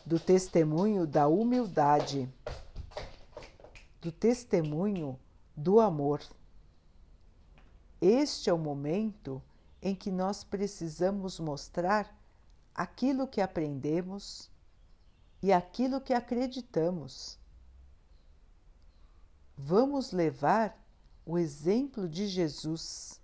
do 0.04 0.20
testemunho 0.20 1.06
da 1.06 1.26
humildade, 1.26 2.28
do 4.02 4.12
testemunho 4.12 5.18
do 5.56 5.80
amor. 5.80 6.22
Este 8.00 8.48
é 8.48 8.52
o 8.52 8.58
momento 8.58 9.42
em 9.82 9.94
que 9.94 10.10
nós 10.10 10.42
precisamos 10.44 11.38
mostrar 11.38 12.16
aquilo 12.74 13.26
que 13.26 13.40
aprendemos 13.40 14.50
e 15.42 15.52
aquilo 15.52 16.00
que 16.00 16.12
acreditamos. 16.12 17.38
Vamos 19.56 20.12
levar 20.12 20.78
o 21.24 21.38
exemplo 21.38 22.08
de 22.08 22.26
Jesus. 22.26 23.20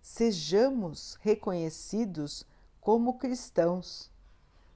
Sejamos 0.00 1.14
reconhecidos 1.20 2.44
como 2.80 3.18
cristãos, 3.18 4.10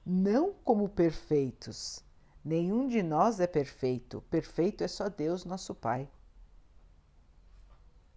não 0.05 0.53
como 0.53 0.89
perfeitos. 0.89 2.03
Nenhum 2.43 2.87
de 2.87 3.03
nós 3.03 3.39
é 3.39 3.47
perfeito, 3.47 4.21
perfeito 4.29 4.83
é 4.83 4.87
só 4.87 5.09
Deus, 5.09 5.45
nosso 5.45 5.75
Pai. 5.75 6.09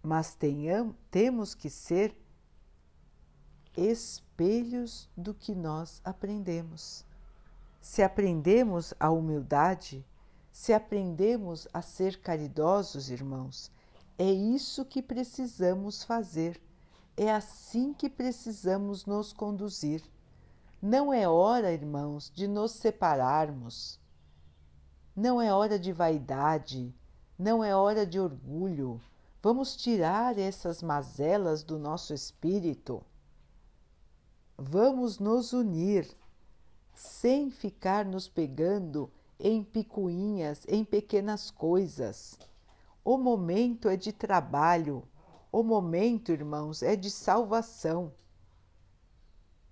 Mas 0.01 0.33
tenham, 0.33 0.95
temos 1.11 1.53
que 1.53 1.69
ser 1.69 2.15
espelhos 3.77 5.09
do 5.15 5.33
que 5.33 5.53
nós 5.53 6.01
aprendemos. 6.03 7.05
Se 7.79 8.01
aprendemos 8.01 8.93
a 8.99 9.11
humildade, 9.11 10.03
se 10.51 10.73
aprendemos 10.73 11.67
a 11.73 11.81
ser 11.81 12.19
caridosos, 12.19 13.09
irmãos, 13.11 13.71
é 14.17 14.31
isso 14.31 14.85
que 14.85 15.01
precisamos 15.01 16.03
fazer. 16.03 16.59
É 17.17 17.31
assim 17.31 17.93
que 17.93 18.09
precisamos 18.09 19.05
nos 19.05 19.31
conduzir. 19.31 20.01
Não 20.81 21.13
é 21.13 21.27
hora, 21.27 21.71
irmãos, 21.71 22.31
de 22.33 22.47
nos 22.47 22.71
separarmos. 22.71 23.99
Não 25.15 25.41
é 25.41 25.53
hora 25.53 25.79
de 25.79 25.93
vaidade, 25.93 26.93
não 27.39 27.63
é 27.63 27.73
hora 27.73 28.05
de 28.05 28.19
orgulho. 28.19 28.99
Vamos 29.41 29.75
tirar 29.75 30.37
essas 30.37 30.83
mazelas 30.83 31.63
do 31.63 31.79
nosso 31.79 32.13
espírito. 32.13 33.01
Vamos 34.57 35.17
nos 35.17 35.53
unir 35.53 36.05
sem 36.93 37.49
ficar 37.49 38.03
nos 38.03 38.27
pegando 38.27 39.09
em 39.39 39.63
picuinhas, 39.63 40.65
em 40.67 40.83
pequenas 40.83 41.49
coisas. 41.49 42.37
O 43.03 43.17
momento 43.17 43.87
é 43.87 43.95
de 43.95 44.11
trabalho, 44.11 45.07
o 45.51 45.63
momento, 45.63 46.31
irmãos, 46.31 46.83
é 46.83 46.95
de 46.95 47.09
salvação. 47.09 48.11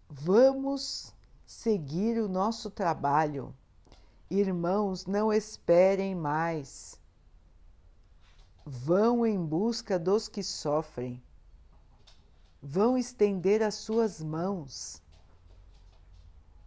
Vamos 0.09 1.13
seguir 1.45 2.19
o 2.21 2.29
nosso 2.29 2.69
trabalho. 2.69 3.53
Irmãos, 4.35 5.05
não 5.05 5.31
esperem 5.31 6.15
mais. 6.15 6.99
Vão 8.65 9.25
em 9.25 9.43
busca 9.43 9.99
dos 9.99 10.27
que 10.27 10.41
sofrem. 10.41 11.21
Vão 12.61 12.97
estender 12.97 13.61
as 13.61 13.75
suas 13.75 14.21
mãos 14.21 15.03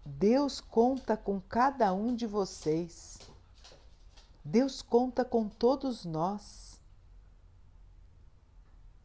Deus 0.09 0.61
conta 0.61 1.17
com 1.17 1.41
cada 1.41 1.93
um 1.93 2.15
de 2.15 2.29
vocês. 2.29 3.19
Deus 4.45 4.81
conta 4.81 5.25
com 5.25 5.49
todos 5.49 6.05
nós. 6.05 6.81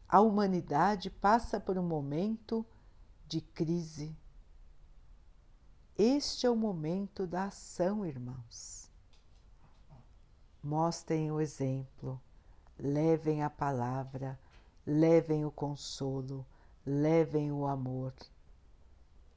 A 0.08 0.22
humanidade 0.22 1.10
passa 1.10 1.60
por 1.60 1.76
um 1.76 1.84
momento 1.84 2.64
de 3.28 3.42
crise. 3.42 4.16
Este 6.04 6.48
é 6.48 6.50
o 6.50 6.56
momento 6.56 7.28
da 7.28 7.44
ação, 7.44 8.04
irmãos. 8.04 8.90
Mostrem 10.64 11.32
o 11.32 11.40
exemplo, 11.40 12.20
levem 12.76 13.44
a 13.44 13.52
palavra, 13.52 14.40
levem 14.84 15.46
o 15.46 15.52
consolo, 15.52 16.44
levem 16.84 17.52
o 17.52 17.68
amor. 17.68 18.16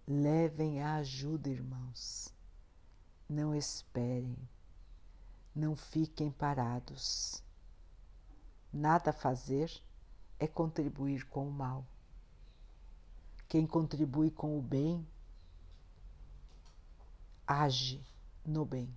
Levem 0.09 0.81
a 0.81 0.94
ajuda, 0.94 1.50
irmãos. 1.50 2.33
Não 3.29 3.55
esperem, 3.55 4.38
não 5.55 5.77
fiquem 5.77 6.31
parados. 6.31 7.42
Nada 8.72 9.11
a 9.11 9.12
fazer 9.12 9.70
é 10.40 10.46
contribuir 10.46 11.27
com 11.27 11.46
o 11.46 11.53
mal. 11.53 11.85
Quem 13.50 13.66
contribui 13.66 14.31
com 14.31 14.59
o 14.59 14.62
bem, 14.62 15.07
age 17.46 18.04
no 18.44 18.64
bem. 18.64 18.88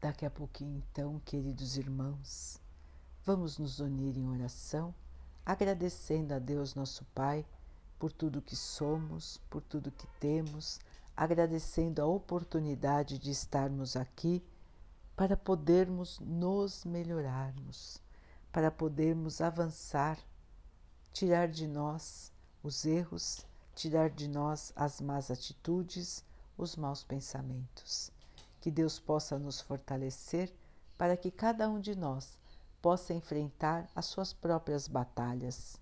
Daqui 0.00 0.24
a 0.24 0.30
pouquinho, 0.30 0.82
então, 0.90 1.20
queridos 1.20 1.76
irmãos, 1.76 2.58
vamos 3.24 3.58
nos 3.58 3.80
unir 3.80 4.16
em 4.16 4.28
oração 4.28 4.94
agradecendo 5.44 6.32
a 6.32 6.38
Deus 6.38 6.74
nosso 6.74 7.04
Pai 7.06 7.44
por 7.98 8.12
tudo 8.12 8.40
que 8.40 8.56
somos, 8.56 9.38
por 9.50 9.60
tudo 9.60 9.90
que 9.90 10.06
temos, 10.18 10.78
agradecendo 11.16 12.00
a 12.00 12.06
oportunidade 12.06 13.18
de 13.18 13.30
estarmos 13.30 13.96
aqui 13.96 14.42
para 15.16 15.36
podermos 15.36 16.18
nos 16.20 16.84
melhorarmos, 16.84 18.00
para 18.52 18.70
podermos 18.70 19.40
avançar, 19.40 20.18
tirar 21.12 21.48
de 21.48 21.66
nós 21.66 22.29
os 22.62 22.84
erros, 22.84 23.46
tirar 23.74 24.10
de 24.10 24.28
nós 24.28 24.72
as 24.76 25.00
más 25.00 25.30
atitudes, 25.30 26.24
os 26.56 26.76
maus 26.76 27.02
pensamentos. 27.02 28.10
Que 28.60 28.70
Deus 28.70 28.98
possa 28.98 29.38
nos 29.38 29.60
fortalecer 29.60 30.52
para 30.98 31.16
que 31.16 31.30
cada 31.30 31.68
um 31.68 31.80
de 31.80 31.96
nós 31.96 32.38
possa 32.82 33.14
enfrentar 33.14 33.88
as 33.94 34.06
suas 34.06 34.32
próprias 34.32 34.86
batalhas 34.86 35.80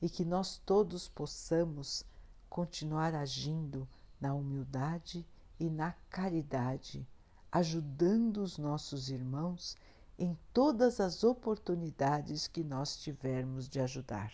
e 0.00 0.08
que 0.08 0.24
nós 0.24 0.58
todos 0.64 1.08
possamos 1.08 2.04
continuar 2.48 3.14
agindo 3.14 3.88
na 4.20 4.34
humildade 4.34 5.26
e 5.58 5.70
na 5.70 5.92
caridade 6.10 7.06
ajudando 7.52 8.38
os 8.38 8.58
nossos 8.58 9.10
irmãos 9.10 9.76
em 10.18 10.38
todas 10.52 11.00
as 11.00 11.24
oportunidades 11.24 12.46
que 12.46 12.62
nós 12.62 12.96
tivermos 12.96 13.68
de 13.68 13.80
ajudar. 13.80 14.32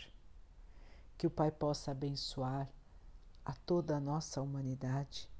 Que 1.17 1.27
o 1.27 1.31
Pai 1.31 1.51
possa 1.51 1.93
abençoar 1.93 2.69
a 3.45 3.53
toda 3.53 3.97
a 3.97 4.01
nossa 4.01 4.43
humanidade, 4.43 5.31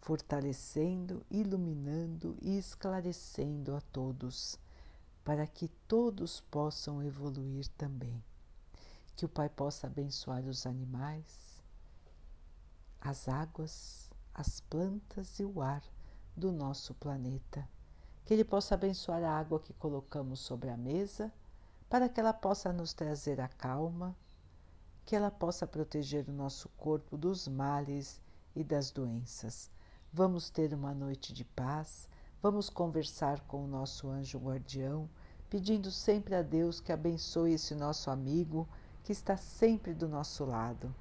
fortalecendo, 0.00 1.24
iluminando 1.30 2.36
e 2.40 2.56
esclarecendo 2.56 3.74
a 3.74 3.80
todos, 3.80 4.58
para 5.24 5.46
que 5.46 5.68
todos 5.88 6.40
possam 6.42 7.02
evoluir 7.02 7.66
também. 7.76 8.22
Que 9.16 9.24
o 9.24 9.28
Pai 9.28 9.48
possa 9.48 9.86
abençoar 9.86 10.44
os 10.44 10.66
animais, 10.66 11.64
as 13.00 13.28
águas, 13.28 14.10
as 14.34 14.60
plantas 14.60 15.40
e 15.40 15.44
o 15.44 15.60
ar 15.62 15.82
do 16.36 16.52
nosso 16.52 16.94
planeta. 16.94 17.66
Que 18.24 18.34
Ele 18.34 18.44
possa 18.44 18.74
abençoar 18.74 19.24
a 19.24 19.38
água 19.38 19.58
que 19.58 19.72
colocamos 19.72 20.40
sobre 20.40 20.68
a 20.68 20.76
mesa, 20.76 21.32
para 21.88 22.08
que 22.08 22.20
ela 22.20 22.32
possa 22.32 22.72
nos 22.72 22.92
trazer 22.92 23.40
a 23.40 23.48
calma, 23.48 24.14
que 25.06 25.14
ela 25.14 25.30
possa 25.30 25.68
proteger 25.68 26.28
o 26.28 26.32
nosso 26.32 26.68
corpo 26.70 27.16
dos 27.16 27.46
males 27.46 28.20
e 28.56 28.64
das 28.64 28.90
doenças. 28.90 29.70
Vamos 30.12 30.50
ter 30.50 30.74
uma 30.74 30.92
noite 30.92 31.32
de 31.32 31.44
paz, 31.44 32.08
vamos 32.42 32.68
conversar 32.68 33.38
com 33.42 33.64
o 33.64 33.68
nosso 33.68 34.08
anjo 34.08 34.36
guardião, 34.36 35.08
pedindo 35.48 35.92
sempre 35.92 36.34
a 36.34 36.42
Deus 36.42 36.80
que 36.80 36.90
abençoe 36.90 37.52
esse 37.52 37.72
nosso 37.72 38.10
amigo 38.10 38.68
que 39.04 39.12
está 39.12 39.36
sempre 39.36 39.94
do 39.94 40.08
nosso 40.08 40.44
lado 40.44 40.92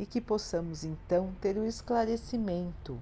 e 0.00 0.04
que 0.04 0.20
possamos 0.20 0.82
então 0.82 1.32
ter 1.40 1.56
o 1.56 1.64
esclarecimento 1.64 2.98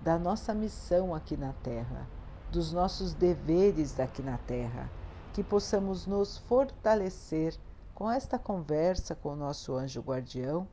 da 0.00 0.16
nossa 0.16 0.54
missão 0.54 1.12
aqui 1.12 1.36
na 1.36 1.52
Terra, 1.54 2.08
dos 2.52 2.72
nossos 2.72 3.14
deveres 3.14 3.98
aqui 3.98 4.22
na 4.22 4.38
Terra, 4.38 4.88
que 5.32 5.42
possamos 5.42 6.06
nos 6.06 6.38
fortalecer 6.38 7.58
com 7.94 8.10
esta 8.10 8.38
conversa 8.38 9.14
com 9.14 9.30
o 9.30 9.36
nosso 9.36 9.74
anjo 9.74 10.00
guardião 10.00 10.68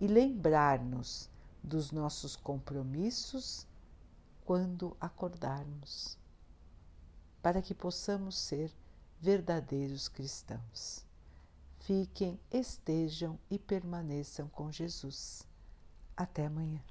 e 0.00 0.06
lembrar-nos 0.06 1.30
dos 1.62 1.90
nossos 1.90 2.36
compromissos 2.36 3.66
quando 4.44 4.96
acordarmos, 5.00 6.18
para 7.42 7.62
que 7.62 7.74
possamos 7.74 8.36
ser 8.38 8.72
verdadeiros 9.20 10.08
cristãos. 10.08 11.06
Fiquem, 11.78 12.38
estejam 12.50 13.38
e 13.50 13.58
permaneçam 13.58 14.48
com 14.48 14.70
Jesus. 14.70 15.46
Até 16.16 16.46
amanhã. 16.46 16.89